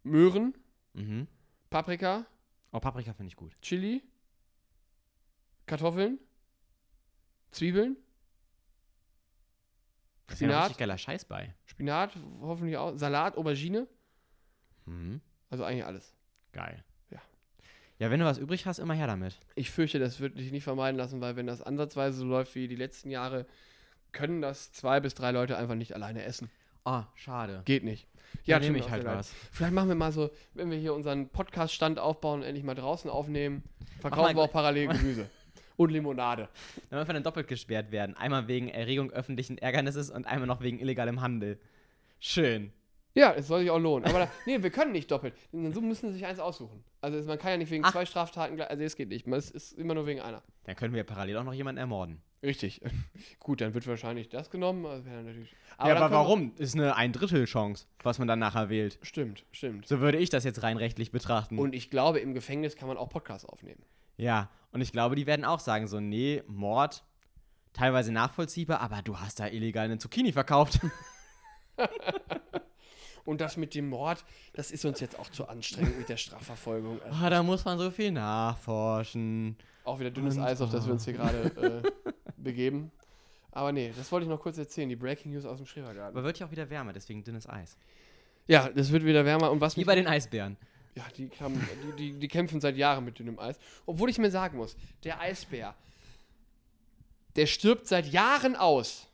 Möhren, 0.02 0.54
Mhm. 0.94 1.26
Paprika, 1.70 2.26
Oh, 2.72 2.80
Paprika 2.80 3.12
finde 3.14 3.28
ich 3.28 3.36
gut. 3.36 3.52
Chili, 3.62 4.02
Kartoffeln, 5.66 6.18
Zwiebeln, 7.50 7.96
Da 10.26 10.34
ist 10.34 10.40
ja 10.40 10.46
Spinat. 10.48 10.62
richtig 10.64 10.78
geiler 10.78 10.98
Scheiß 10.98 11.24
bei. 11.26 11.54
Spinat, 11.66 12.12
hoffentlich 12.40 12.76
auch, 12.76 12.96
Salat, 12.96 13.36
Aubergine, 13.36 13.86
Mhm. 14.86 15.20
also 15.50 15.64
eigentlich 15.64 15.84
alles. 15.84 16.14
Geil. 16.52 16.82
Ja. 17.10 17.20
Ja, 17.98 18.10
wenn 18.10 18.18
du 18.20 18.26
was 18.26 18.38
übrig 18.38 18.66
hast, 18.66 18.78
immer 18.78 18.94
her 18.94 19.06
damit. 19.06 19.38
Ich 19.54 19.70
fürchte, 19.70 19.98
das 19.98 20.20
wird 20.20 20.38
dich 20.38 20.50
nicht 20.52 20.64
vermeiden 20.64 20.96
lassen, 20.98 21.20
weil 21.20 21.36
wenn 21.36 21.46
das 21.46 21.62
ansatzweise 21.62 22.18
so 22.18 22.24
läuft 22.24 22.54
wie 22.54 22.66
die 22.68 22.76
letzten 22.76 23.10
Jahre, 23.10 23.46
können 24.12 24.42
das 24.42 24.72
zwei 24.72 25.00
bis 25.00 25.14
drei 25.14 25.30
Leute 25.30 25.56
einfach 25.56 25.74
nicht 25.74 25.94
alleine 25.94 26.22
essen. 26.24 26.50
Oh, 26.84 27.02
schade. 27.14 27.62
Geht 27.64 27.84
nicht. 27.84 28.08
Ja, 28.44 28.58
nehme 28.58 28.78
ich 28.78 28.90
halt 28.90 29.04
was. 29.04 29.30
Vielleicht 29.52 29.72
machen 29.74 29.88
wir 29.88 29.94
mal 29.94 30.10
so, 30.10 30.30
wenn 30.54 30.70
wir 30.70 30.78
hier 30.78 30.94
unseren 30.94 31.28
Podcast-Stand 31.28 31.98
aufbauen 31.98 32.40
und 32.40 32.46
endlich 32.46 32.64
mal 32.64 32.74
draußen 32.74 33.08
aufnehmen, 33.10 33.62
verkaufen 34.00 34.34
wir 34.36 34.42
auch 34.42 34.52
parallel 34.52 34.88
Gemüse. 34.88 35.30
und 35.82 35.90
Limonade. 35.90 36.48
Dann 36.90 37.06
wir 37.06 37.12
dann 37.14 37.22
doppelt 37.22 37.48
gesperrt 37.48 37.90
werden. 37.92 38.16
Einmal 38.16 38.48
wegen 38.48 38.68
Erregung 38.68 39.10
öffentlichen 39.10 39.58
Ärgernisses 39.58 40.10
und 40.10 40.26
einmal 40.26 40.46
noch 40.46 40.60
wegen 40.62 40.78
illegalem 40.78 41.20
Handel. 41.20 41.58
Schön. 42.20 42.72
Ja, 43.14 43.32
es 43.34 43.46
soll 43.48 43.60
sich 43.60 43.70
auch 43.70 43.78
lohnen. 43.78 44.06
Aber 44.08 44.20
da, 44.20 44.28
nee, 44.46 44.62
wir 44.62 44.70
können 44.70 44.92
nicht 44.92 45.10
doppelt. 45.10 45.34
So 45.52 45.80
müssen 45.82 46.08
sie 46.08 46.14
sich 46.14 46.24
eins 46.26 46.38
aussuchen. 46.38 46.82
Also 47.02 47.22
man 47.28 47.38
kann 47.38 47.50
ja 47.50 47.56
nicht 47.58 47.70
wegen 47.70 47.84
Ach. 47.84 47.92
zwei 47.92 48.06
Straftaten 48.06 48.56
gleich. 48.56 48.70
Also 48.70 48.82
es 48.84 48.96
geht 48.96 49.10
nicht. 49.10 49.26
Man- 49.26 49.38
Es 49.38 49.50
ist 49.50 49.72
immer 49.72 49.92
nur 49.94 50.06
wegen 50.06 50.20
einer. 50.20 50.42
Dann 50.64 50.76
können 50.76 50.94
wir 50.94 51.04
parallel 51.04 51.36
auch 51.36 51.44
noch 51.44 51.52
jemanden 51.52 51.78
ermorden. 51.78 52.22
Richtig. 52.42 52.80
Gut, 53.38 53.60
dann 53.60 53.74
wird 53.74 53.86
wahrscheinlich 53.86 54.28
das 54.30 54.50
genommen. 54.50 54.86
Also 54.86 55.08
natürlich, 55.10 55.50
ja, 55.78 55.94
aber 55.94 56.10
warum? 56.10 56.52
Ist 56.56 56.74
eine 56.74 56.96
Ein-Drittel-Chance, 56.96 57.86
was 58.02 58.18
man 58.18 58.26
dann 58.28 58.38
nachher 58.38 58.68
wählt. 58.70 58.98
Stimmt, 59.02 59.44
stimmt. 59.52 59.86
So 59.86 60.00
würde 60.00 60.18
ich 60.18 60.30
das 60.30 60.42
jetzt 60.44 60.62
rein 60.62 60.76
rechtlich 60.76 61.12
betrachten. 61.12 61.58
Und 61.58 61.74
ich 61.74 61.90
glaube, 61.90 62.18
im 62.18 62.32
Gefängnis 62.34 62.76
kann 62.76 62.88
man 62.88 62.96
auch 62.96 63.10
Podcasts 63.10 63.44
aufnehmen. 63.46 63.82
Ja, 64.16 64.50
und 64.72 64.80
ich 64.80 64.92
glaube, 64.92 65.16
die 65.16 65.26
werden 65.26 65.44
auch 65.44 65.60
sagen 65.60 65.86
so, 65.88 66.00
nee, 66.00 66.42
Mord, 66.46 67.04
teilweise 67.72 68.12
nachvollziehbar, 68.12 68.80
aber 68.80 69.02
du 69.02 69.18
hast 69.18 69.40
da 69.40 69.46
illegal 69.48 69.84
eine 69.86 69.98
Zucchini 69.98 70.32
verkauft. 70.32 70.80
Und 73.24 73.40
das 73.40 73.56
mit 73.56 73.74
dem 73.76 73.88
Mord, 73.88 74.24
das 74.52 74.72
ist 74.72 74.84
uns 74.84 74.98
jetzt 74.98 75.16
auch 75.18 75.30
zu 75.30 75.46
anstrengend 75.46 75.96
mit 75.96 76.08
der 76.08 76.16
Strafverfolgung. 76.16 77.00
Also 77.02 77.24
Ah, 77.24 77.30
da 77.30 77.42
muss 77.44 77.64
man 77.64 77.78
so 77.78 77.90
viel 77.92 78.10
nachforschen. 78.10 79.56
auch 79.84 80.00
wieder 80.00 80.10
dünnes 80.10 80.36
Und- 80.36 80.42
Eis, 80.42 80.60
auf 80.60 80.70
das 80.70 80.86
wir 80.86 80.92
uns 80.92 81.04
hier 81.04 81.14
gerade 81.14 81.82
äh, 82.04 82.12
begeben. 82.36 82.90
Aber 83.52 83.70
nee, 83.70 83.92
das 83.96 84.10
wollte 84.10 84.24
ich 84.24 84.28
noch 84.30 84.40
kurz 84.40 84.58
erzählen, 84.58 84.88
die 84.88 84.96
Breaking 84.96 85.30
News 85.32 85.44
aus 85.44 85.58
dem 85.58 85.66
Schrebergarten. 85.66 86.16
Aber 86.16 86.24
wird 86.24 86.38
ja 86.40 86.46
auch 86.46 86.50
wieder 86.50 86.68
wärmer, 86.68 86.92
deswegen 86.92 87.22
dünnes 87.22 87.48
Eis. 87.48 87.76
Ja, 88.48 88.68
das 88.70 88.90
wird 88.90 89.04
wieder 89.04 89.24
wärmer. 89.24 89.52
Und 89.52 89.60
was 89.60 89.76
Wie 89.76 89.84
bei 89.84 89.94
den 89.94 90.08
Eisbären. 90.08 90.56
Ja, 90.94 91.04
die, 91.16 91.30
haben, 91.40 91.66
die, 91.84 92.12
die, 92.12 92.18
die 92.18 92.28
kämpfen 92.28 92.60
seit 92.60 92.76
Jahren 92.76 93.04
mit 93.04 93.18
dünnem 93.18 93.38
Eis. 93.38 93.58
Obwohl 93.86 94.10
ich 94.10 94.18
mir 94.18 94.30
sagen 94.30 94.58
muss, 94.58 94.76
der 95.04 95.20
Eisbär, 95.20 95.74
der 97.36 97.46
stirbt 97.46 97.86
seit 97.86 98.06
Jahren 98.06 98.56
aus 98.56 99.06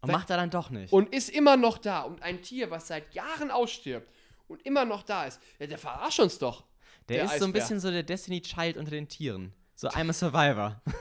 Und 0.00 0.08
Seit- 0.08 0.16
macht 0.16 0.30
er 0.30 0.38
dann 0.38 0.50
doch 0.50 0.70
nicht. 0.70 0.90
und 0.92 1.12
ist 1.14 1.28
immer 1.28 1.56
noch 1.58 1.76
da. 1.78 2.02
Und 2.02 2.22
ein 2.22 2.40
Tier, 2.42 2.70
was 2.70 2.86
seit 2.88 3.14
Jahren 3.14 3.50
ausstirbt 3.50 4.10
und 4.48 4.62
immer 4.64 4.86
noch 4.86 5.02
da 5.02 5.26
ist, 5.26 5.38
ja, 5.58 5.66
der 5.66 5.76
verarscht 5.78 6.20
uns 6.20 6.38
doch. 6.38 6.64
der, 7.08 7.16
der 7.18 7.24
ist 7.26 7.30
so 7.32 7.44
ein 7.44 7.50
Eisbär. 7.50 7.52
bisschen 7.60 7.80
so 7.80 7.90
der 7.90 8.02
Destiny 8.04 8.40
Child 8.40 8.76
unter 8.78 8.90
den 8.92 9.08
Tieren. 9.08 9.52
So 9.74 9.88
I'm 9.88 10.08
a 10.08 10.12
Survivor. 10.12 10.80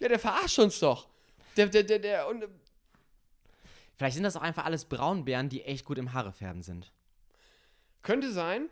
Ja, 0.00 0.08
der 0.08 0.18
verarscht 0.18 0.58
uns 0.58 0.80
doch. 0.80 1.06
Der, 1.56 1.68
der, 1.68 1.84
der, 1.84 2.00
der, 2.00 2.26
und, 2.28 2.44
Vielleicht 3.96 4.14
sind 4.16 4.24
das 4.24 4.36
auch 4.36 4.42
einfach 4.42 4.64
alles 4.64 4.84
Braunbären, 4.84 5.48
die 5.48 5.62
echt 5.62 5.84
gut 5.84 5.96
im 5.96 6.12
Haare 6.12 6.32
färben 6.32 6.62
sind. 6.64 6.90
könnte 8.02 8.32
sein, 8.32 8.68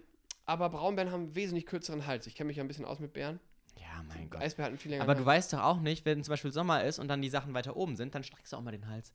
aber 0.50 0.68
Braunbären 0.68 1.12
haben 1.12 1.22
einen 1.26 1.34
wesentlich 1.36 1.64
kürzeren 1.66 2.06
Hals. 2.06 2.26
Ich 2.26 2.34
kenne 2.34 2.48
mich 2.48 2.56
ja 2.56 2.64
ein 2.64 2.68
bisschen 2.68 2.84
aus 2.84 2.98
mit 2.98 3.12
Bären. 3.12 3.38
Ja, 3.76 4.02
mein 4.08 4.28
Gott. 4.28 4.40
Eisbär 4.42 4.64
hat 4.64 4.70
einen 4.70 4.78
viel 4.78 4.90
längeren 4.90 5.08
Aber 5.08 5.18
du 5.18 5.24
weißt 5.24 5.52
doch 5.52 5.60
auch 5.62 5.80
nicht, 5.80 6.04
wenn 6.04 6.24
zum 6.24 6.32
Beispiel 6.32 6.50
Sommer 6.52 6.82
ist 6.84 6.98
und 6.98 7.06
dann 7.08 7.22
die 7.22 7.28
Sachen 7.28 7.54
weiter 7.54 7.76
oben 7.76 7.94
sind, 7.96 8.14
dann 8.14 8.24
streckst 8.24 8.52
du 8.52 8.56
auch 8.56 8.60
mal 8.60 8.72
den 8.72 8.88
Hals. 8.88 9.12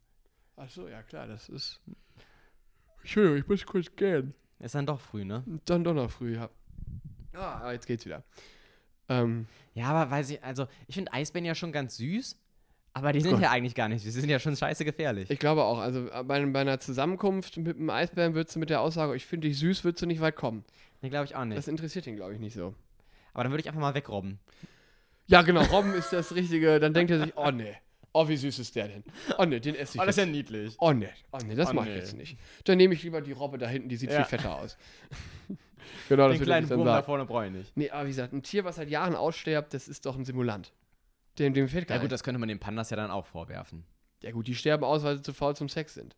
Ach 0.56 0.69
so, 0.69 0.88
ja 0.88 1.04
klar, 1.04 1.28
das 1.28 1.50
ist. 1.50 1.82
Entschuldigung, 3.02 3.38
ich 3.39 3.48
muss 3.48 3.65
kurz 3.65 3.93
gehen. 3.95 4.34
Ist 4.60 4.74
dann 4.76 4.86
doch 4.86 5.02
früh, 5.02 5.26
ne? 5.26 5.43
Dann 5.65 5.84
doch 5.84 5.93
noch 5.93 6.10
früh, 6.10 6.36
ja. 6.36 6.50
Ah, 7.34 7.60
aber 7.60 7.74
jetzt 7.74 7.86
geht's 7.86 8.06
wieder. 8.06 8.24
Ähm, 9.10 9.45
Ja, 9.74 9.88
aber 9.88 10.10
weiß 10.10 10.30
ich, 10.32 10.43
also 10.43 10.67
ich 10.88 10.95
finde 10.95 11.12
Eisbären 11.13 11.45
ja 11.45 11.54
schon 11.54 11.74
ganz 11.74 11.98
süß, 11.98 12.39
aber 12.93 13.12
die 13.12 13.19
sind 13.19 13.32
Gott. 13.32 13.41
ja 13.41 13.52
eigentlich 13.52 13.76
gar 13.76 13.89
nicht 13.89 14.02
süß. 14.04 14.13
Die 14.13 14.21
sind 14.21 14.30
ja 14.30 14.39
schon 14.39 14.56
scheiße 14.56 14.86
gefährlich. 14.86 15.30
ich 15.30 15.38
glaube 15.38 15.63
auch, 15.63 15.80
also 15.80 16.08
äh, 16.08 16.24
bei, 16.24 16.43
bei 16.45 16.62
einer 16.62 16.80
Zusammenkunft 16.80 17.58
mit 17.58 17.76
einem 17.76 17.89
Eisbären 17.89 18.34
würdest 18.34 18.56
du 18.56 18.60
mit 18.60 18.69
der 18.69 18.80
Aussage, 18.80 19.13
ich 19.17 19.26
finde 19.26 19.50
dich 19.50 19.60
süß, 19.60 19.84
würdest 19.84 20.02
du 20.02 20.06
nicht 20.08 20.21
weit 20.21 20.38
kommen. 20.38 20.63
Nee, 21.06 21.10
glaube 21.12 21.26
ich 21.26 21.36
auch 21.36 21.46
nicht. 21.46 21.56
Das 21.58 21.68
interessiert 21.68 22.08
ihn, 22.08 22.15
glaube 22.15 22.34
ich, 22.34 22.39
nicht 22.39 22.56
so. 22.56 22.74
aber 23.34 23.44
dann 23.44 23.52
würde 23.52 23.62
ich 23.62 23.68
einfach 23.68 23.80
mal 23.82 23.94
wegrobben. 23.94 24.39
Ja, 25.28 25.44
genau, 25.44 25.62
Robben 25.65 25.94
ist 25.94 26.12
das 26.12 26.34
Richtige. 26.34 26.80
Dann 26.80 26.96
denkt 26.96 27.12
er 27.12 27.20
sich, 27.20 27.38
oh 27.38 27.52
nee, 27.52 27.76
oh 28.12 28.28
wie 28.28 28.38
süß 28.38 28.58
ist 28.58 28.76
der 28.76 28.88
denn? 28.88 29.04
Oh 29.38 29.46
nee, 29.46 29.60
den 29.60 29.76
esse 29.76 30.00
ich 30.00 30.04
jetzt. 30.04 30.26
niedlich. 30.28 30.76
Oh 30.80 30.94
nee, 30.94 31.10
oh 31.32 31.38
nee, 31.46 31.54
das 31.54 31.70
Oh, 31.70 31.74
mache 31.74 31.89
ich 31.89 31.94
nee. 31.94 32.00
jetzt 32.00 32.18
nicht. 32.18 32.39
Dann 32.63 32.78
nehme 32.78 32.96
ich 32.96 33.04
lieber 33.04 33.22
die 33.22 33.34
Robbe 33.34 33.60
da 33.60 33.68
hinten, 33.68 33.88
die 33.89 33.98
sieht 33.98 34.10
Ja. 34.10 34.24
viel 34.24 34.26
fetter 34.39 34.56
aus. 34.56 34.78
genau, 36.10 36.28
das 36.28 36.34
Den 36.34 36.39
würde 36.39 36.46
kleinen 36.46 36.63
ich 36.65 36.70
dann 36.70 36.80
Wurm 36.80 36.88
da 36.88 36.94
sagen. 36.96 37.06
vorne 37.06 37.26
brauche 37.26 37.46
ich 37.46 37.52
nicht. 37.52 37.78
Nee, 37.78 37.91
aber 37.91 38.06
wie 38.06 38.10
gesagt, 38.10 38.34
ein 38.34 38.41
Tier, 38.41 38.65
was 38.65 38.78
seit 38.78 38.89
Jahren 38.89 39.15
aussterbt, 39.15 39.74
das 39.76 39.88
ist 39.88 40.06
doch 40.08 40.15
ein 40.18 40.26
Simulant. 40.26 40.74
Dem, 41.38 41.54
dem 41.54 41.68
fehlt 41.68 41.88
gar 41.88 41.96
Ja 41.98 42.00
gut, 42.02 42.06
nicht. 42.06 42.13
das 42.13 42.24
könnte 42.24 42.39
man 42.39 42.50
den 42.50 42.60
Pandas 42.60 42.89
ja 42.89 42.98
dann 42.98 43.12
auch 43.12 43.28
vorwerfen. 43.28 43.86
Ja 44.24 44.32
gut, 44.32 44.48
die 44.48 44.56
sterben 44.56 44.84
aus, 44.84 45.04
weil 45.04 45.18
sie 45.18 45.22
zu 45.24 45.34
faul 45.34 45.56
zum 45.56 45.70
Sex 45.70 45.94
sind. 45.94 46.15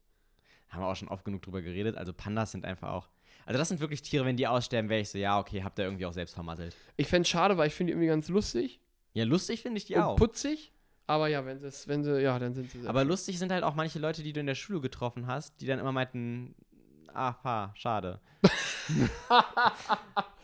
Haben 0.70 0.82
wir 0.84 0.88
auch 0.88 0.96
schon 0.96 1.08
oft 1.10 1.26
genug 1.26 1.42
drüber 1.42 1.62
geredet. 1.62 1.98
Also 1.98 2.14
Pandas 2.14 2.52
sind 2.52 2.66
einfach 2.66 2.90
auch. 2.90 3.10
Also 3.48 3.58
das 3.60 3.70
sind 3.70 3.80
wirklich 3.80 4.02
Tiere, 4.02 4.26
wenn 4.26 4.36
die 4.36 4.46
aussterben, 4.46 4.90
wäre 4.90 5.00
ich 5.02 5.10
so, 5.10 5.18
ja, 5.18 5.40
okay, 5.40 5.64
habt 5.64 5.80
ihr 5.80 5.86
irgendwie 5.86 6.06
auch 6.06 6.12
selbst 6.12 6.34
vermasselt. 6.34 6.76
Ich 6.98 7.08
fände 7.08 7.22
es 7.22 7.30
schade, 7.30 7.58
weil 7.58 7.68
ich 7.70 7.74
finde 7.74 7.92
die 7.92 7.94
irgendwie 7.94 8.10
ganz 8.10 8.28
lustig 8.28 8.82
Ja, 9.14 9.24
lustig 9.24 9.62
finde 9.62 9.78
ich 9.78 9.86
die 9.86 9.96
und 9.96 10.02
auch. 10.02 10.16
putzig. 10.18 10.74
Aber 11.08 11.30
ja, 11.30 11.46
wenn 11.46 11.58
sie, 11.60 11.70
wenn 11.88 12.04
sie, 12.04 12.20
ja, 12.22 12.38
dann 12.38 12.54
sind 12.54 12.70
sie 12.70 12.82
sehr 12.82 12.90
Aber 12.90 13.06
lustig 13.06 13.40
sind 13.40 13.52
halt 13.54 13.64
auch 13.64 13.74
manche 13.74 14.00
Leute, 14.00 14.22
die 14.22 14.34
du 14.34 14.42
in 14.42 14.48
der 14.48 14.56
Schule 14.56 14.82
getroffen 14.82 15.28
hast, 15.28 15.62
die 15.62 15.66
dann 15.66 15.80
immer 15.80 15.94
meinten, 15.94 16.56
ah, 17.14 17.32
fa, 17.34 17.72
schade. 17.76 18.20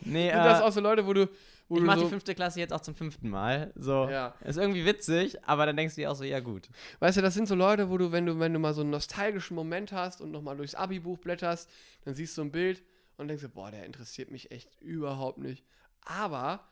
nee, 0.00 0.30
Sind 0.30 0.38
das 0.44 0.60
äh, 0.60 0.62
auch 0.62 0.72
so 0.72 0.80
Leute, 0.80 1.06
wo 1.06 1.12
du, 1.12 1.28
wo 1.68 1.76
ich 1.76 1.80
du 1.82 1.86
mach 1.86 1.96
so, 1.96 2.04
die 2.04 2.08
fünfte 2.08 2.34
Klasse 2.34 2.60
jetzt 2.60 2.72
auch 2.72 2.80
zum 2.80 2.94
fünften 2.94 3.28
Mal. 3.28 3.72
So, 3.76 4.08
Ja. 4.08 4.34
ist 4.44 4.56
irgendwie 4.56 4.84
witzig, 4.86 5.36
aber 5.46 5.66
dann 5.66 5.76
denkst 5.76 5.94
du 5.94 6.00
dir 6.00 6.10
auch 6.10 6.16
so, 6.16 6.24
ja 6.24 6.40
gut. 6.40 6.68
weißt 7.00 7.18
du, 7.18 7.22
das 7.22 7.34
sind 7.34 7.46
so 7.48 7.54
Leute, 7.54 7.90
wo 7.90 7.98
du, 7.98 8.12
wenn 8.12 8.24
du, 8.26 8.38
wenn 8.38 8.52
du 8.54 8.58
mal 8.58 8.74
so 8.74 8.80
einen 8.80 8.90
nostalgischen 8.90 9.54
Moment 9.54 9.92
hast 9.92 10.20
und 10.20 10.30
nochmal 10.30 10.56
durchs 10.56 10.74
Abi-Buch 10.74 11.18
blätterst, 11.18 11.68
dann 12.04 12.14
siehst 12.14 12.36
du 12.38 12.42
ein 12.42 12.50
Bild 12.50 12.82
und 13.16 13.28
denkst 13.28 13.42
dir, 13.42 13.48
boah, 13.48 13.70
der 13.70 13.84
interessiert 13.86 14.30
mich 14.30 14.50
echt 14.50 14.80
überhaupt 14.80 15.38
nicht. 15.38 15.64
Aber 16.04 16.68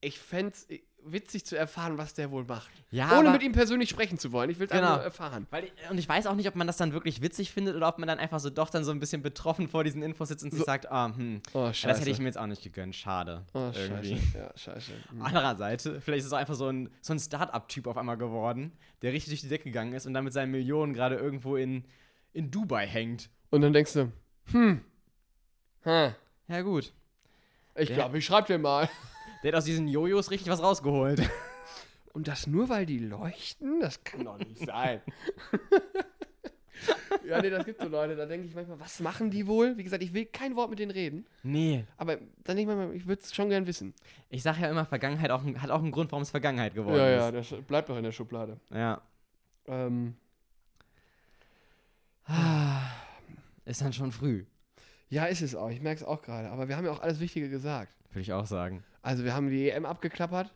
ich 0.00 0.18
fände 0.18 0.52
es 0.54 0.66
witzig 1.02 1.44
zu 1.46 1.56
erfahren, 1.56 1.96
was 1.98 2.12
der 2.14 2.30
wohl 2.30 2.44
macht. 2.44 2.70
Ja, 2.90 3.18
Ohne 3.18 3.30
mit 3.30 3.42
ihm 3.42 3.52
persönlich 3.52 3.88
sprechen 3.88 4.18
zu 4.18 4.32
wollen. 4.32 4.50
Ich 4.50 4.58
will 4.58 4.66
es 4.66 4.70
Genau. 4.72 4.84
einfach 4.84 4.96
nur 4.96 5.04
erfahren. 5.04 5.46
Weil, 5.50 5.64
ich- 5.64 5.72
und 5.90 5.96
ich 5.98 6.08
weiß 6.08 6.26
auch 6.26 6.34
nicht, 6.34 6.46
ob 6.48 6.54
man 6.56 6.66
das 6.66 6.76
dann 6.76 6.92
wirklich 6.92 7.20
witzig 7.22 7.50
findet 7.52 7.74
oder 7.74 7.88
ob 7.88 7.98
man 7.98 8.06
dann 8.06 8.18
einfach 8.18 8.38
so 8.40 8.48
doch 8.50 8.68
dann 8.70 8.84
so 8.84 8.90
ein 8.92 8.98
bisschen 9.00 9.22
betroffen 9.22 9.68
vor 9.68 9.82
diesen 9.84 10.02
Infos 10.02 10.28
sitzt 10.28 10.44
und 10.44 10.50
sich 10.50 10.60
So- 10.60 10.64
sagt, 10.66 10.90
ah, 10.90 11.12
hm, 11.14 11.40
Oh, 11.54 11.58
ja, 11.64 11.74
scheiße. 11.74 11.88
das 11.88 12.00
hätte 12.00 12.10
ich 12.10 12.18
mir 12.18 12.26
jetzt 12.26 12.36
auch 12.38 12.46
nicht 12.46 12.62
gegönnt, 12.62 12.94
schade. 12.96 13.44
oh, 13.54 13.70
irgendwie. 13.74 14.16
scheiße. 14.16 14.38
Ja, 14.38 14.52
scheiße. 14.56 14.92
Hm. 15.10 15.22
Andererseits, 15.22 15.84
vielleicht 16.00 16.20
ist 16.20 16.26
es 16.26 16.32
auch 16.32 16.38
einfach 16.38 16.54
so 16.54 16.68
ein, 16.68 16.90
so 17.00 17.12
ein 17.14 17.18
Start-up-Typ 17.18 17.86
auf 17.86 17.96
einmal 17.96 18.16
geworden, 18.18 18.72
der 19.02 19.12
richtig 19.12 19.30
durch 19.32 19.40
die 19.42 19.48
Decke 19.48 19.64
gegangen 19.64 19.92
ist 19.94 20.06
und 20.06 20.12
dann 20.14 20.24
mit 20.24 20.32
seinen 20.34 20.50
Millionen 20.50 20.92
gerade 20.92 21.16
irgendwo 21.16 21.56
in, 21.56 21.84
in 22.34 22.50
Dubai 22.50 22.86
hängt. 22.86 23.30
Und 23.50 23.62
dann 23.62 23.72
denkst 23.72 23.94
du, 23.94 24.12
hm, 24.52 24.82
hm 25.84 26.14
Ja, 26.48 26.60
gut. 26.62 26.92
ich 27.76 27.92
glaube, 27.92 28.18
ich 28.18 28.24
schreib 28.26 28.46
dir 28.46 28.58
mal. 28.58 28.88
Der 29.42 29.52
hat 29.52 29.58
aus 29.58 29.64
diesen 29.64 29.88
Jojos 29.88 30.30
richtig 30.30 30.48
was 30.50 30.62
rausgeholt. 30.62 31.22
Und 32.12 32.28
das 32.28 32.46
nur, 32.46 32.68
weil 32.68 32.84
die 32.86 32.98
leuchten? 32.98 33.80
Das 33.80 34.02
kann 34.04 34.24
doch 34.24 34.36
nicht 34.36 34.58
sein. 34.66 35.00
ja, 37.26 37.40
nee, 37.40 37.50
das 37.50 37.64
gibt 37.64 37.80
so 37.80 37.86
Leute, 37.88 38.16
da 38.16 38.26
denke 38.26 38.46
ich 38.48 38.54
manchmal, 38.54 38.80
was 38.80 38.98
machen 39.00 39.30
die 39.30 39.46
wohl? 39.46 39.76
Wie 39.78 39.84
gesagt, 39.84 40.02
ich 40.02 40.12
will 40.12 40.26
kein 40.26 40.56
Wort 40.56 40.70
mit 40.70 40.78
denen 40.80 40.90
reden, 40.90 41.24
Nee. 41.44 41.84
aber 41.96 42.16
dann 42.16 42.56
denke 42.56 42.62
ich 42.62 42.66
manchmal, 42.66 42.96
ich 42.96 43.06
würde 43.06 43.22
es 43.22 43.32
schon 43.34 43.48
gern 43.48 43.66
wissen. 43.66 43.94
Ich 44.28 44.42
sage 44.42 44.60
ja 44.62 44.68
immer, 44.70 44.84
Vergangenheit 44.84 45.30
auch, 45.30 45.42
hat 45.58 45.70
auch 45.70 45.78
einen 45.82 45.92
Grund, 45.92 46.10
warum 46.10 46.22
es 46.22 46.30
Vergangenheit 46.30 46.74
geworden 46.74 46.96
Ja, 46.96 47.08
ja, 47.08 47.28
ist. 47.28 47.52
das 47.52 47.60
bleibt 47.62 47.88
doch 47.88 47.96
in 47.96 48.02
der 48.04 48.12
Schublade. 48.12 48.58
Ja. 48.70 49.00
Ähm, 49.68 50.16
Ist 53.64 53.82
dann 53.82 53.92
schon 53.92 54.10
früh, 54.12 54.44
ja, 55.10 55.26
ist 55.26 55.42
es 55.42 55.54
auch. 55.54 55.68
Ich 55.70 55.80
merke 55.82 56.00
es 56.00 56.06
auch 56.06 56.22
gerade. 56.22 56.48
Aber 56.50 56.68
wir 56.68 56.76
haben 56.76 56.84
ja 56.86 56.92
auch 56.92 57.00
alles 57.00 57.20
Wichtige 57.20 57.48
gesagt. 57.50 57.92
würde 58.10 58.20
ich 58.22 58.32
auch 58.32 58.46
sagen. 58.46 58.82
Also, 59.02 59.24
wir 59.24 59.34
haben 59.34 59.50
die 59.50 59.68
EM 59.70 59.84
abgeklappert. 59.84 60.50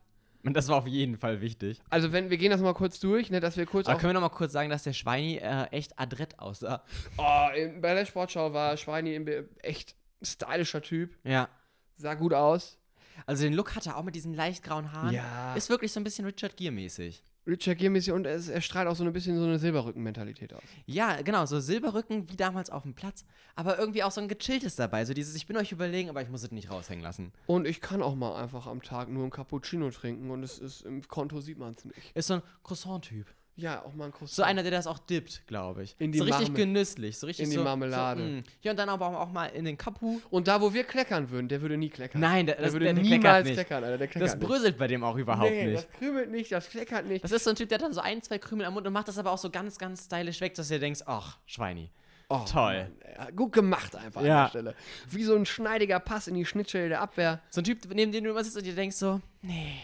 Und 0.44 0.54
das 0.54 0.68
war 0.68 0.76
auf 0.76 0.86
jeden 0.86 1.16
Fall 1.16 1.40
wichtig. 1.40 1.80
Also, 1.88 2.12
wenn 2.12 2.28
wir 2.30 2.36
gehen 2.36 2.50
das 2.50 2.60
mal 2.60 2.74
kurz 2.74 3.00
durch, 3.00 3.30
ne, 3.30 3.40
dass 3.40 3.56
wir 3.56 3.64
kurz 3.66 3.86
Aber 3.88 3.98
können 3.98 4.10
wir 4.10 4.14
noch 4.20 4.28
mal 4.30 4.34
kurz 4.34 4.52
sagen, 4.52 4.68
dass 4.70 4.82
der 4.82 4.92
Schweini 4.92 5.36
äh, 5.36 5.64
echt 5.70 5.98
adrett 5.98 6.38
aussah? 6.38 6.82
Oh, 7.16 7.46
in, 7.56 7.80
bei 7.80 7.94
der 7.94 8.04
Sportschau 8.04 8.52
war 8.52 8.76
Schweini 8.76 9.14
ein 9.16 9.24
be- 9.24 9.48
echt 9.62 9.94
stylischer 10.22 10.82
Typ. 10.82 11.16
Ja. 11.24 11.48
Sah 11.96 12.14
gut 12.14 12.34
aus. 12.34 12.78
Also 13.26 13.44
den 13.44 13.54
Look 13.54 13.74
hat 13.74 13.86
er 13.86 13.96
auch 13.96 14.02
mit 14.02 14.14
diesen 14.16 14.34
leicht 14.34 14.62
grauen 14.62 14.92
Haaren. 14.92 15.14
Ja. 15.14 15.54
Ist 15.54 15.70
wirklich 15.70 15.92
so 15.92 16.00
ein 16.00 16.04
bisschen 16.04 16.26
Richard 16.26 16.56
Gere-mäßig. 16.56 17.22
Richard 17.46 17.78
Gere 17.78 18.14
und 18.14 18.26
ist- 18.26 18.48
er 18.48 18.60
strahlt 18.60 18.88
auch 18.88 18.96
so 18.96 19.04
ein 19.04 19.12
bisschen 19.12 19.36
so 19.38 19.44
eine 19.44 19.58
Silberrücken-Mentalität 19.58 20.54
aus. 20.54 20.62
Ja, 20.86 21.20
genau, 21.22 21.44
so 21.46 21.60
Silberrücken 21.60 22.30
wie 22.30 22.36
damals 22.36 22.70
auf 22.70 22.82
dem 22.84 22.94
Platz, 22.94 23.24
aber 23.54 23.78
irgendwie 23.78 24.02
auch 24.02 24.10
so 24.12 24.20
ein 24.20 24.28
gechilltes 24.28 24.76
dabei. 24.76 25.04
So 25.04 25.12
dieses, 25.14 25.34
ich 25.34 25.46
bin 25.46 25.56
euch 25.56 25.72
überlegen, 25.72 26.08
aber 26.08 26.22
ich 26.22 26.28
muss 26.30 26.42
es 26.42 26.50
nicht 26.50 26.70
raushängen 26.70 27.02
lassen. 27.02 27.32
Und 27.46 27.66
ich 27.66 27.80
kann 27.80 28.02
auch 28.02 28.14
mal 28.14 28.34
einfach 28.42 28.66
am 28.66 28.82
Tag 28.82 29.08
nur 29.10 29.24
ein 29.24 29.30
Cappuccino 29.30 29.90
trinken 29.90 30.30
und 30.30 30.42
es 30.42 30.58
ist 30.58 30.82
im 30.82 31.06
Konto 31.06 31.40
sieht 31.40 31.58
man 31.58 31.74
es 31.74 31.84
nicht. 31.84 32.12
Ist 32.14 32.28
so 32.28 32.34
ein 32.34 32.42
Croissant-Typ. 32.62 33.26
Ja, 33.56 33.84
auch 33.84 33.94
mal 33.94 34.06
ein 34.06 34.10
Croissant. 34.12 34.34
So 34.34 34.42
einer, 34.42 34.62
der 34.62 34.72
das 34.72 34.88
auch 34.88 34.98
dippt, 34.98 35.46
glaube 35.46 35.84
ich. 35.84 35.94
In 36.00 36.10
die 36.10 36.18
so 36.18 36.24
richtig 36.24 36.48
Marme- 36.48 36.56
genüsslich, 36.56 37.16
so 37.18 37.26
richtig 37.28 37.44
in 37.44 37.50
die 37.50 37.56
so, 37.56 37.62
Marmelade. 37.62 38.20
So, 38.20 38.26
mm. 38.26 38.44
ja, 38.62 38.72
und 38.72 38.76
dann 38.76 38.88
aber 38.88 39.20
auch 39.20 39.30
mal 39.30 39.46
in 39.46 39.64
den 39.64 39.78
Kapu. 39.78 40.20
Und 40.30 40.48
da, 40.48 40.60
wo 40.60 40.74
wir 40.74 40.82
kleckern 40.82 41.30
würden, 41.30 41.46
der 41.48 41.60
würde 41.62 41.76
nie 41.76 41.88
kleckern. 41.88 42.20
Nein, 42.20 42.46
der, 42.46 42.56
der 42.56 42.64
das, 42.64 42.72
würde 42.72 42.86
der, 42.86 42.94
der 42.94 43.02
niemals 43.04 43.44
nicht. 43.44 43.54
kleckern, 43.54 43.84
Alter. 43.84 43.98
Der 43.98 44.08
kleckert 44.08 44.28
Das 44.28 44.36
nicht. 44.36 44.48
bröselt 44.48 44.76
bei 44.76 44.88
dem 44.88 45.04
auch 45.04 45.16
überhaupt 45.16 45.50
nee, 45.50 45.66
nicht. 45.66 45.76
das 45.84 45.90
krümelt 45.98 46.30
nicht, 46.32 46.50
das 46.50 46.68
kleckert 46.68 47.06
nicht. 47.06 47.22
Das 47.22 47.30
ist 47.30 47.44
so 47.44 47.50
ein 47.50 47.56
Typ, 47.56 47.68
der 47.68 47.78
hat 47.78 47.84
dann 47.84 47.92
so 47.92 48.00
ein, 48.00 48.22
zwei 48.22 48.38
Krümel 48.38 48.66
am 48.66 48.74
Mund 48.74 48.86
und 48.88 48.92
macht 48.92 49.06
das 49.06 49.18
aber 49.18 49.30
auch 49.30 49.38
so 49.38 49.50
ganz, 49.50 49.78
ganz 49.78 50.06
stylisch 50.06 50.40
weg, 50.40 50.54
dass 50.54 50.66
du 50.66 50.74
dir 50.74 50.80
denkst, 50.80 51.02
ach, 51.06 51.38
Schweini. 51.46 51.90
Oh, 52.30 52.40
toll. 52.50 52.90
Mann, 53.18 53.36
gut 53.36 53.52
gemacht 53.52 53.94
einfach 53.94 54.22
an 54.22 54.26
Ja. 54.26 54.42
der 54.44 54.48
Stelle. 54.50 54.74
Wie 55.10 55.22
so 55.22 55.36
ein 55.36 55.46
schneidiger 55.46 56.00
Pass 56.00 56.26
in 56.26 56.34
die 56.34 56.44
Schnittstelle 56.44 56.88
der 56.88 57.00
Abwehr. 57.02 57.40
So 57.50 57.60
ein 57.60 57.64
Typ, 57.64 57.78
neben 57.94 58.10
dem 58.10 58.24
du 58.24 58.30
immer 58.30 58.42
sitzt 58.42 58.56
und 58.56 58.64
dir 58.66 58.74
denkst 58.74 58.96
so, 58.96 59.20
nee, 59.42 59.76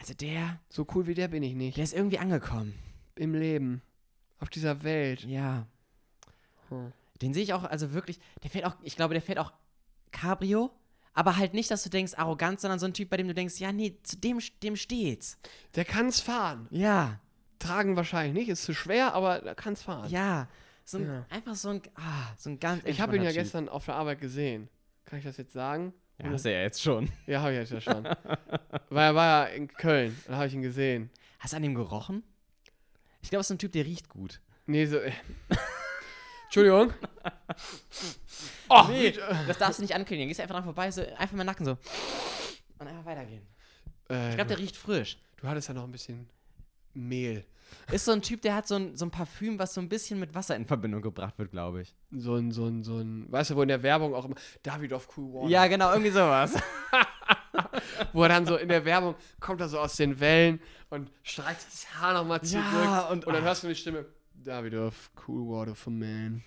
also 0.00 0.12
der, 0.14 0.58
So 0.70 0.84
cool 0.94 1.06
wie 1.06 1.14
der 1.14 1.28
bin 1.28 1.44
ich 1.44 1.54
nicht. 1.54 1.76
der 1.76 1.84
ist 1.84 1.94
irgendwie 1.94 2.18
angekommen. 2.18 2.74
Im 3.16 3.34
Leben. 3.34 3.82
Auf 4.38 4.48
dieser 4.50 4.82
Welt. 4.82 5.24
Ja. 5.24 5.66
Hm. 6.68 6.92
Den 7.20 7.34
sehe 7.34 7.42
ich 7.42 7.52
auch, 7.52 7.62
also 7.64 7.92
wirklich, 7.92 8.18
der 8.42 8.50
fährt 8.50 8.64
auch, 8.64 8.74
ich 8.82 8.96
glaube, 8.96 9.14
der 9.14 9.22
fährt 9.22 9.38
auch 9.38 9.52
Cabrio, 10.10 10.70
aber 11.14 11.36
halt 11.36 11.54
nicht, 11.54 11.70
dass 11.70 11.82
du 11.84 11.90
denkst, 11.90 12.14
arrogant, 12.16 12.60
sondern 12.60 12.78
so 12.78 12.86
ein 12.86 12.94
Typ, 12.94 13.10
bei 13.10 13.16
dem 13.16 13.28
du 13.28 13.34
denkst, 13.34 13.58
ja, 13.60 13.70
nee, 13.72 13.96
zu 14.02 14.16
dem, 14.16 14.40
dem 14.62 14.76
steht's. 14.76 15.38
Der 15.74 15.84
kann's 15.84 16.20
fahren. 16.20 16.66
Ja, 16.70 17.20
Tragen 17.58 17.94
wahrscheinlich 17.94 18.34
nicht, 18.34 18.48
ist 18.48 18.64
zu 18.64 18.74
schwer, 18.74 19.14
aber 19.14 19.42
er 19.44 19.54
kann's 19.54 19.82
fahren. 19.82 20.10
ja. 20.10 20.48
So 20.84 20.98
ein, 20.98 21.06
Ja. 21.06 21.26
einfach 21.30 21.54
so 21.54 21.68
ein, 21.68 21.80
ah, 21.94 22.34
so 22.36 22.50
ein 22.50 22.58
ganz 22.58 22.82
Ich 22.86 23.00
habe 23.00 23.14
ihn 23.14 23.22
ja 23.22 23.28
Typ. 23.30 23.38
gestern 23.38 23.68
auf 23.68 23.84
der 23.84 23.94
Arbeit 23.94 24.20
gesehen. 24.20 24.68
Kann 25.04 25.20
ich 25.20 25.24
das 25.24 25.36
jetzt 25.36 25.52
sagen? 25.52 25.94
Ja, 26.18 26.28
hast 26.30 26.44
du 26.44 26.52
ja 26.52 26.60
jetzt 26.60 26.82
schon. 26.82 27.08
Ja, 27.28 27.40
habe 27.40 27.52
ich 27.52 27.58
jetzt 27.58 27.70
ja 27.70 27.80
schon. 27.80 28.02
Weil 28.90 29.04
er 29.10 29.14
war 29.14 29.26
ja 29.48 29.54
in 29.54 29.68
Köln, 29.68 30.18
da 30.26 30.34
habe 30.38 30.48
ich 30.48 30.54
ihn 30.54 30.62
gesehen. 30.62 31.08
Hast 31.38 31.52
du 31.52 31.56
an 31.58 31.62
ihm 31.62 31.76
gerochen? 31.76 32.24
Ich 33.22 33.30
glaube, 33.30 33.40
es 33.40 33.46
ist 33.46 33.52
ein 33.54 33.58
Typ, 33.58 33.72
der 33.72 33.84
riecht 33.84 34.08
gut. 34.08 34.40
Nee, 34.66 34.86
so. 34.86 34.98
Äh. 34.98 35.12
Entschuldigung. 36.44 36.92
Oh, 38.68 38.84
Nee, 38.88 39.12
das 39.46 39.58
darfst 39.58 39.78
du 39.78 39.82
nicht 39.82 39.94
ankündigen. 39.94 40.28
Gehst 40.28 40.40
einfach 40.40 40.54
dran 40.54 40.64
vorbei, 40.64 40.90
so 40.90 41.02
einfach 41.02 41.36
mal 41.36 41.44
nacken 41.44 41.66
so. 41.66 41.76
Und 42.78 42.86
einfach 42.88 43.04
weitergehen. 43.04 43.46
äh, 44.08 44.30
Ich 44.30 44.34
glaube, 44.36 44.48
der 44.48 44.58
riecht 44.58 44.76
frisch. 44.76 45.18
du 45.40 45.46
hattest 45.46 45.68
ja 45.68 45.74
noch 45.74 45.84
ein 45.84 45.92
bisschen 45.92 46.28
Mehl. 46.94 47.44
Ist 47.90 48.06
so 48.06 48.12
ein 48.12 48.22
Typ, 48.22 48.40
der 48.42 48.54
hat 48.54 48.66
so 48.66 48.76
ein, 48.76 48.96
so 48.96 49.04
ein 49.04 49.10
Parfüm, 49.10 49.58
was 49.58 49.74
so 49.74 49.80
ein 49.82 49.88
bisschen 49.90 50.18
mit 50.18 50.34
Wasser 50.34 50.56
in 50.56 50.64
Verbindung 50.66 51.02
gebracht 51.02 51.38
wird, 51.38 51.50
glaube 51.50 51.82
ich. 51.82 51.94
So 52.12 52.36
ein, 52.36 52.50
so 52.50 52.66
ein, 52.66 52.82
so 52.82 52.96
ein, 52.98 53.30
weißt 53.30 53.50
du, 53.50 53.56
wo 53.56 53.62
in 53.62 53.68
der 53.68 53.82
Werbung 53.82 54.14
auch 54.14 54.24
immer, 54.24 54.36
Davidoff 54.62 55.06
Cool 55.16 55.32
Water. 55.34 55.50
Ja, 55.50 55.66
genau, 55.66 55.90
irgendwie 55.92 56.10
sowas. 56.10 56.54
Wo 58.12 58.22
er 58.22 58.28
dann 58.28 58.46
so 58.46 58.56
in 58.56 58.68
der 58.68 58.84
Werbung 58.84 59.14
kommt 59.40 59.60
er 59.60 59.68
so 59.68 59.78
aus 59.78 59.96
den 59.96 60.20
Wellen 60.20 60.60
und 60.90 61.10
streicht 61.22 61.66
das 61.66 61.86
Haar 61.94 62.14
nochmal 62.14 62.42
zurück. 62.42 62.64
Ja, 62.72 63.08
und- 63.08 63.24
und 63.24 63.32
dann 63.32 63.42
hörst 63.44 63.62
du 63.62 63.68
die 63.68 63.74
Stimme, 63.74 64.06
Davidoff 64.34 65.10
Cool 65.26 65.48
Water 65.48 65.74
for 65.74 65.92
Man. 65.92 66.42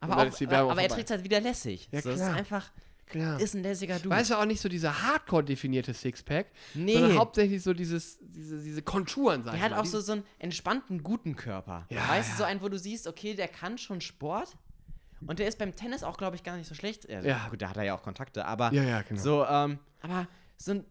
Aber, 0.00 0.16
auch, 0.16 0.70
aber 0.70 0.82
er 0.82 0.88
trägt 0.88 1.10
halt 1.10 1.22
wieder 1.22 1.40
lässig. 1.40 1.88
Ja, 1.92 2.02
so, 2.02 2.10
das 2.10 2.18
ist 2.18 2.26
klar. 2.26 2.36
einfach, 2.36 2.70
Klar. 3.06 3.40
ist 3.40 3.54
ein 3.54 3.62
lässiger 3.62 3.98
Dude. 3.98 4.10
Weißt 4.10 4.30
du 4.30 4.34
auch 4.34 4.44
nicht 4.46 4.60
so 4.60 4.68
dieser 4.68 5.00
hardcore 5.00 5.44
definierte 5.44 5.94
Sixpack, 5.94 6.46
nee, 6.74 6.94
sondern 6.94 7.18
hauptsächlich 7.18 7.62
so 7.62 7.72
dieses, 7.72 8.18
diese, 8.20 8.60
diese 8.60 8.82
Konturen, 8.82 9.44
sag 9.44 9.52
der 9.52 9.62
hat 9.62 9.70
mal. 9.70 9.80
auch 9.80 9.84
so, 9.84 10.00
so 10.00 10.12
einen 10.12 10.24
entspannten, 10.40 11.04
guten 11.04 11.36
Körper. 11.36 11.86
Ja, 11.88 12.08
weißt 12.08 12.30
ja. 12.30 12.34
du, 12.34 12.38
so 12.38 12.44
einen, 12.44 12.62
wo 12.62 12.68
du 12.68 12.78
siehst, 12.78 13.06
okay, 13.06 13.34
der 13.34 13.46
kann 13.48 13.78
schon 13.78 14.00
Sport. 14.00 14.56
Und 15.26 15.38
der 15.38 15.48
ist 15.48 15.58
beim 15.58 15.74
Tennis 15.76 16.02
auch, 16.02 16.16
glaube 16.16 16.36
ich, 16.36 16.42
gar 16.42 16.56
nicht 16.56 16.68
so 16.68 16.74
schlecht. 16.74 17.08
Also, 17.10 17.28
Ja. 17.28 17.46
Gut, 17.50 17.62
da 17.62 17.68
hat 17.70 17.76
er 17.76 17.84
ja 17.84 17.94
auch 17.94 18.02
Kontakte, 18.02 18.44
aber 18.44 18.72
Ja, 18.72 18.82
ja, 18.82 19.02
genau. 19.02 19.20
so, 19.20 19.44
ähm, 19.46 19.78
aber 20.00 20.26
so 20.56 20.72
ein, 20.72 20.84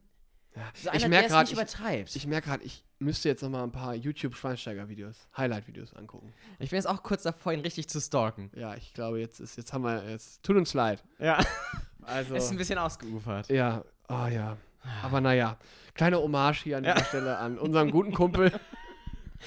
Ja. 0.56 0.62
so 0.74 0.90
ich 0.94 1.00
einer, 1.04 1.08
merke 1.10 1.28
der 1.30 1.42
es 1.42 1.74
gerade, 1.78 2.02
ich, 2.04 2.16
ich 2.16 2.28
merke 2.28 2.48
gerade, 2.50 2.64
ich 2.64 2.84
müsste 3.00 3.30
jetzt 3.30 3.42
noch 3.42 3.50
mal 3.50 3.64
ein 3.64 3.72
paar 3.72 3.96
YouTube-Schweinsteiger-Videos, 3.96 5.28
Highlight-Videos 5.38 5.94
angucken. 5.96 6.34
Ich 6.60 6.70
bin 6.70 6.78
jetzt 6.78 6.88
auch 6.88 7.04
kurz 7.04 7.24
davor, 7.24 7.54
ihn 7.54 7.62
richtig 7.62 7.88
zu 7.90 8.00
stalken. 8.00 8.52
Ja, 8.56 8.76
ich 8.76 8.94
glaube, 8.94 9.20
jetzt 9.20 9.40
ist, 9.40 9.58
jetzt 9.58 9.74
haben 9.74 9.84
wir, 9.84 10.10
jetzt 10.10 10.44
tut 10.44 10.56
uns 10.58 10.74
leid. 10.74 11.04
Ja. 11.20 11.40
Also, 12.04 12.34
Ist 12.34 12.50
ein 12.50 12.58
bisschen 12.58 12.80
ausgeufert. 12.80 13.48
ja, 13.50 13.84
oh 14.10 14.26
ja. 14.26 14.58
Aber 15.04 15.22
naja, 15.22 15.56
kleine 15.94 16.18
Hommage 16.18 16.64
hier 16.64 16.78
an 16.78 16.84
dieser 16.84 16.98
Ja. 16.98 17.04
Stelle 17.06 17.38
an 17.38 17.60
unseren 17.60 17.92
guten 17.92 18.12
Kumpel 18.12 18.52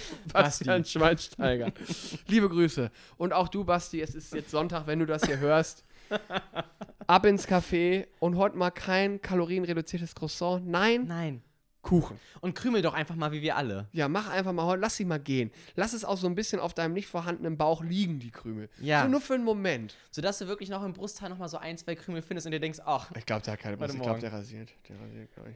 Bastian 0.32 0.84
Schweinsteiger. 0.84 1.72
Liebe 2.26 2.48
Grüße. 2.48 2.90
Und 3.16 3.32
auch 3.32 3.48
du, 3.48 3.64
Basti, 3.64 4.00
es 4.00 4.14
ist 4.14 4.32
jetzt 4.34 4.50
Sonntag, 4.50 4.86
wenn 4.86 4.98
du 4.98 5.06
das 5.06 5.24
hier 5.24 5.38
hörst. 5.38 5.84
Ab 7.06 7.26
ins 7.26 7.48
Café 7.48 8.06
und 8.18 8.36
heute 8.36 8.56
mal 8.56 8.70
kein 8.70 9.20
kalorienreduziertes 9.20 10.14
Croissant. 10.14 10.66
Nein, 10.66 11.06
Nein. 11.06 11.42
Kuchen. 11.84 12.18
Und 12.40 12.54
krümel 12.54 12.82
doch 12.82 12.94
einfach 12.94 13.14
mal 13.14 13.30
wie 13.30 13.42
wir 13.42 13.56
alle. 13.56 13.88
Ja, 13.92 14.08
mach 14.08 14.28
einfach 14.30 14.52
mal 14.52 14.64
heute, 14.64 14.80
lass 14.80 14.96
sie 14.96 15.04
mal 15.04 15.20
gehen. 15.20 15.52
Lass 15.76 15.92
es 15.92 16.04
auch 16.04 16.16
so 16.16 16.26
ein 16.26 16.34
bisschen 16.34 16.58
auf 16.58 16.74
deinem 16.74 16.94
nicht 16.94 17.06
vorhandenen 17.06 17.56
Bauch 17.56 17.84
liegen, 17.84 18.18
die 18.18 18.30
Krümel. 18.30 18.68
Ja. 18.80 19.02
So 19.02 19.08
nur 19.08 19.20
für 19.20 19.34
einen 19.34 19.44
Moment. 19.44 19.94
Sodass 20.10 20.38
du 20.38 20.48
wirklich 20.48 20.70
noch 20.70 20.82
im 20.82 20.94
Brustteil 20.94 21.28
noch 21.28 21.38
mal 21.38 21.48
so 21.48 21.58
ein, 21.58 21.78
zwei 21.78 21.94
Krümel 21.94 22.22
findest 22.22 22.46
und 22.46 22.52
dir 22.52 22.60
denkst, 22.60 22.80
ach, 22.84 23.10
Ich 23.14 23.26
glaube, 23.26 23.42
der 23.42 23.52
hat 23.52 23.60
keine 23.60 23.76
Brust. 23.76 23.94
Ich 23.94 24.00
glaube, 24.00 24.20
der 24.20 24.32
rasiert. 24.32 24.70
Der 24.88 24.98
rasiert, 24.98 25.30
glaube 25.34 25.50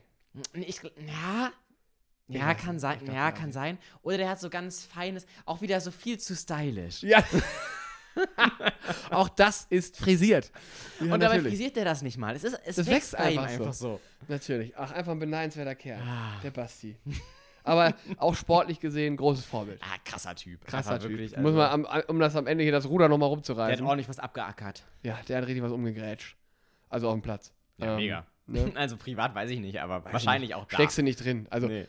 ich. 0.55 0.69
ich, 0.69 0.83
ja, 0.83 1.51
ja, 2.29 2.49
weiß 2.49 2.57
kann 2.59 2.75
nicht. 2.77 2.81
sein, 2.83 2.99
glaub, 3.05 3.15
ja, 3.17 3.33
kann 3.33 3.53
sein. 3.53 3.79
Oder 4.03 4.19
der 4.19 4.29
hat 4.31 4.41
so 4.41 4.51
ganz 4.51 4.85
feines, 4.85 5.27
auch 5.45 5.61
wieder 5.61 5.81
so 5.81 5.91
viel 5.91 6.19
zu 6.19 6.35
stylisch. 6.37 7.03
Ja. 7.03 7.23
Auch 9.11 9.29
das 9.29 9.67
ist 9.71 9.97
frisiert. 9.97 10.51
Ja, 11.01 11.05
und 11.15 11.21
dabei 11.21 11.37
natürlich. 11.37 11.53
frisiert 11.55 11.77
der 11.77 11.85
das 11.85 12.03
nicht 12.03 12.19
mal. 12.19 12.35
Es, 12.35 12.43
ist, 12.45 12.59
es 12.65 12.77
Das 12.77 12.87
wächst, 12.89 13.13
wächst 13.13 13.33
ihm 13.33 13.39
einfach 13.39 13.49
so. 13.49 13.63
einfach 13.63 13.73
so. 13.75 14.01
Natürlich. 14.27 14.77
Ach, 14.77 14.91
einfach 14.91 15.13
ein 15.13 15.19
beneidenswerter 15.21 15.75
Kerl. 15.75 16.03
Ah. 16.03 16.41
Der 16.43 16.51
Basti. 16.51 16.97
Aber 17.65 17.95
auch 18.17 18.35
sportlich 18.35 18.81
gesehen, 18.81 19.17
großes 19.17 19.45
Vorbild. 19.45 19.81
Ah, 19.83 19.99
krasser 20.05 20.35
Typ. 20.35 20.65
Krasser 20.67 20.95
Einfach 20.95 21.07
Typ. 21.07 21.13
Wirklich, 21.19 21.37
Muss 21.37 21.55
also, 21.55 21.59
man, 21.59 21.87
am, 21.87 22.03
um 22.09 22.19
das 22.19 22.35
am 22.35 22.47
Ende 22.47 22.65
hier 22.65 22.73
das 22.73 22.89
Ruder 22.89 23.09
nochmal 23.09 23.29
der 23.29 23.33
hat 23.33 23.37
rumzureißen. 23.37 23.87
ordentlich 23.87 24.09
was 24.09 24.19
abgeackert. 24.19 24.85
Ja, 25.03 25.19
der 25.29 25.39
hat 25.39 25.47
richtig 25.47 25.63
was 25.63 25.73
umgegrätscht. 25.73 26.37
Also 26.89 27.09
auf 27.09 27.15
dem 27.15 27.23
Platz. 27.23 27.53
Ja, 27.77 27.93
Ähm, 27.93 27.97
mega. 27.97 28.27
ne? 28.47 28.73
Also 28.75 28.97
privat 28.97 29.35
weiß 29.35 29.51
ich 29.51 29.61
nicht, 29.61 29.81
aber 29.81 29.99
Weiß 30.01 30.07
ich 30.09 30.13
wahrscheinlich 30.15 30.55
auch 30.55 30.65
da. 30.65 30.77
Steckst 30.77 30.99
du 30.99 31.03
nicht 31.03 31.23
drin. 31.23 31.47
Also 31.51 31.69
nee. 31.69 31.87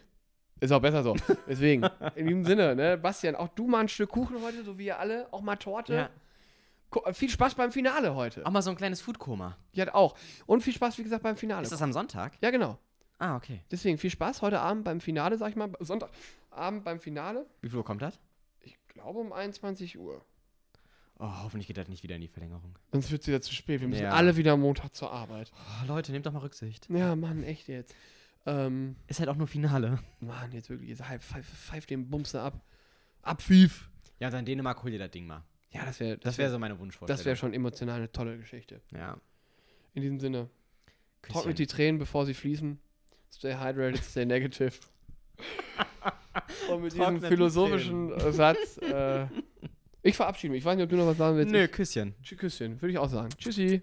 Ist 0.60 0.72
auch 0.72 0.82
besser 0.82 1.04
so. 1.04 1.15
Deswegen, 1.48 1.84
in 2.15 2.28
diesem 2.28 2.45
Sinne, 2.45 2.76
ne, 2.76 2.98
Bastian, 2.98 3.36
auch 3.36 3.48
du 3.50 3.67
mal 3.67 3.80
ein 3.82 3.88
Stück 3.89 4.10
Kuchen 4.10 4.41
heute, 4.43 4.63
so 4.63 4.78
wie 4.78 4.86
ihr 4.88 5.00
alle, 5.00 5.28
auch 5.32 5.41
mal 5.41 5.56
Torte. 5.56 5.93
Ja. 5.93 6.10
Ko- 6.89 7.04
äh, 7.06 7.13
Viel 7.13 7.30
Spaß 7.30 7.56
beim 7.56 7.72
Finale 7.72 8.15
heute. 8.15 8.45
Auch 8.45 8.52
mal 8.52 8.62
so 8.62 8.69
ein 8.72 8.76
kleines 8.76 9.02
Foodkoma. 9.02 9.58
Ja, 9.74 9.93
auch. 9.93 10.15
Und 10.45 10.62
viel 10.62 10.74
Spaß, 10.74 10.98
wie 10.98 11.04
gesagt, 11.04 11.24
beim 11.24 11.36
Finale. 11.38 11.63
Ist 11.63 11.72
das 11.72 11.82
am 11.82 11.93
Sonntag? 11.93 12.38
ja, 12.41 12.50
genau. 12.52 12.78
Ah, 13.22 13.36
okay. 13.36 13.62
Deswegen 13.69 13.98
viel 13.98 14.10
Spaß 14.10 14.41
heute 14.41 14.62
Abend 14.62 14.86
beim 14.86 15.02
Finale, 15.02 15.38
sag 15.38 15.50
ich 15.50 15.56
mal. 15.58 15.69
Sonntagabend 15.82 16.86
beim 16.86 17.02
Finale. 17.02 17.45
Wie 17.62 17.67
viel 17.69 17.78
Uhr 17.78 17.84
kommt 17.84 18.02
das? 18.02 18.17
Ich 18.62 18.78
glaube 18.88 19.19
um 19.19 19.34
21 19.34 20.00
Uhr. 20.00 20.24
Oh, 21.19 21.28
hoffentlich 21.43 21.67
geht 21.67 21.76
das 21.78 21.89
nicht 21.89 22.02
wieder 22.02 22.15
in 22.15 22.22
die 22.22 22.30
Verlängerung. 22.30 22.78
Sonst 22.93 23.12
wird 23.12 23.22
es 23.24 23.28
wieder 23.28 23.41
zu 23.41 23.54
spät. 23.54 23.82
Wir 23.82 23.89
müssen 23.89 24.04
Ja. 24.04 24.12
alle 24.12 24.38
wieder 24.38 24.54
am 24.54 24.62
Montag 24.62 24.95
zur 24.95 25.12
Arbeit. 25.12 25.52
Oh, 25.54 25.88
Leute, 25.88 26.13
nehmt 26.13 26.26
doch 26.26 26.32
mal 26.32 26.39
Rücksicht. 26.39 26.88
Ja, 26.89 27.13
Mann, 27.17 27.43
echt 27.43 27.67
jetzt. 27.67 27.93
Ähm, 28.49 28.95
Ist 29.07 29.19
halt 29.19 29.29
auch 29.29 29.35
nur 29.35 29.47
Finale. 29.47 29.99
Mann, 30.19 30.51
jetzt 30.51 30.69
wirklich. 30.69 30.89
Jetzt 30.89 31.07
halb, 31.07 31.21
pfeif, 31.21 31.45
pfeif 31.47 31.85
den 31.85 32.09
Bumster 32.09 32.41
ab. 32.41 32.62
Abpfiff. 33.21 33.89
Ja, 34.19 34.29
dann 34.29 34.45
Dänemark, 34.45 34.81
hol 34.83 34.91
dir 34.91 34.99
das 34.99 35.12
Ding 35.12 35.27
mal. 35.27 35.43
Ja, 35.71 35.85
das 35.85 35.99
wäre 35.99 36.17
Das 36.17 36.38
wäre 36.38 36.49
so 36.49 36.57
meine 36.57 36.79
Wunschvorstellung. 36.79 37.17
das 37.17 37.25
wär 37.25 37.35
schon 37.35 37.53
emotional 37.53 37.97
eine 37.97 38.12
tolle 38.12 38.38
Geschichte. 38.38 38.81
Ja. 38.91 39.17
In 39.93 40.01
diesem 40.01 40.19
Sinne, 40.19 40.49
trocknet 41.21 41.59
die 41.59 41.67
Tränen, 41.67 41.99
bevor 41.99 42.25
sie 42.25 42.33
fließen. 42.33 42.79
Stay 43.31 43.53
hydrated, 43.55 44.03
stay 44.03 44.25
negative. 44.25 44.73
Und 46.71 46.81
mit 46.81 46.93
diesem 46.93 47.19
die 47.19 47.27
philosophischen 47.27 48.12
äh, 48.13 48.31
Satz, 48.31 48.77
äh, 48.79 49.27
ich 50.01 50.15
verabschiede 50.15 50.51
mich. 50.51 50.59
Ich 50.59 50.65
weiß 50.65 50.75
nicht, 50.75 50.85
ob 50.85 50.89
du 50.89 50.95
noch 50.95 51.05
was 51.05 51.17
sagen 51.17 51.38
willst. 51.38 51.51
Nö, 51.51 51.67
Küsschen. 51.67 52.15
Küsschen, 52.38 52.81
würde 52.81 52.91
ich 52.91 52.97
auch 52.97 53.09
sagen. 53.09 53.29
Tschüssi. 53.38 53.81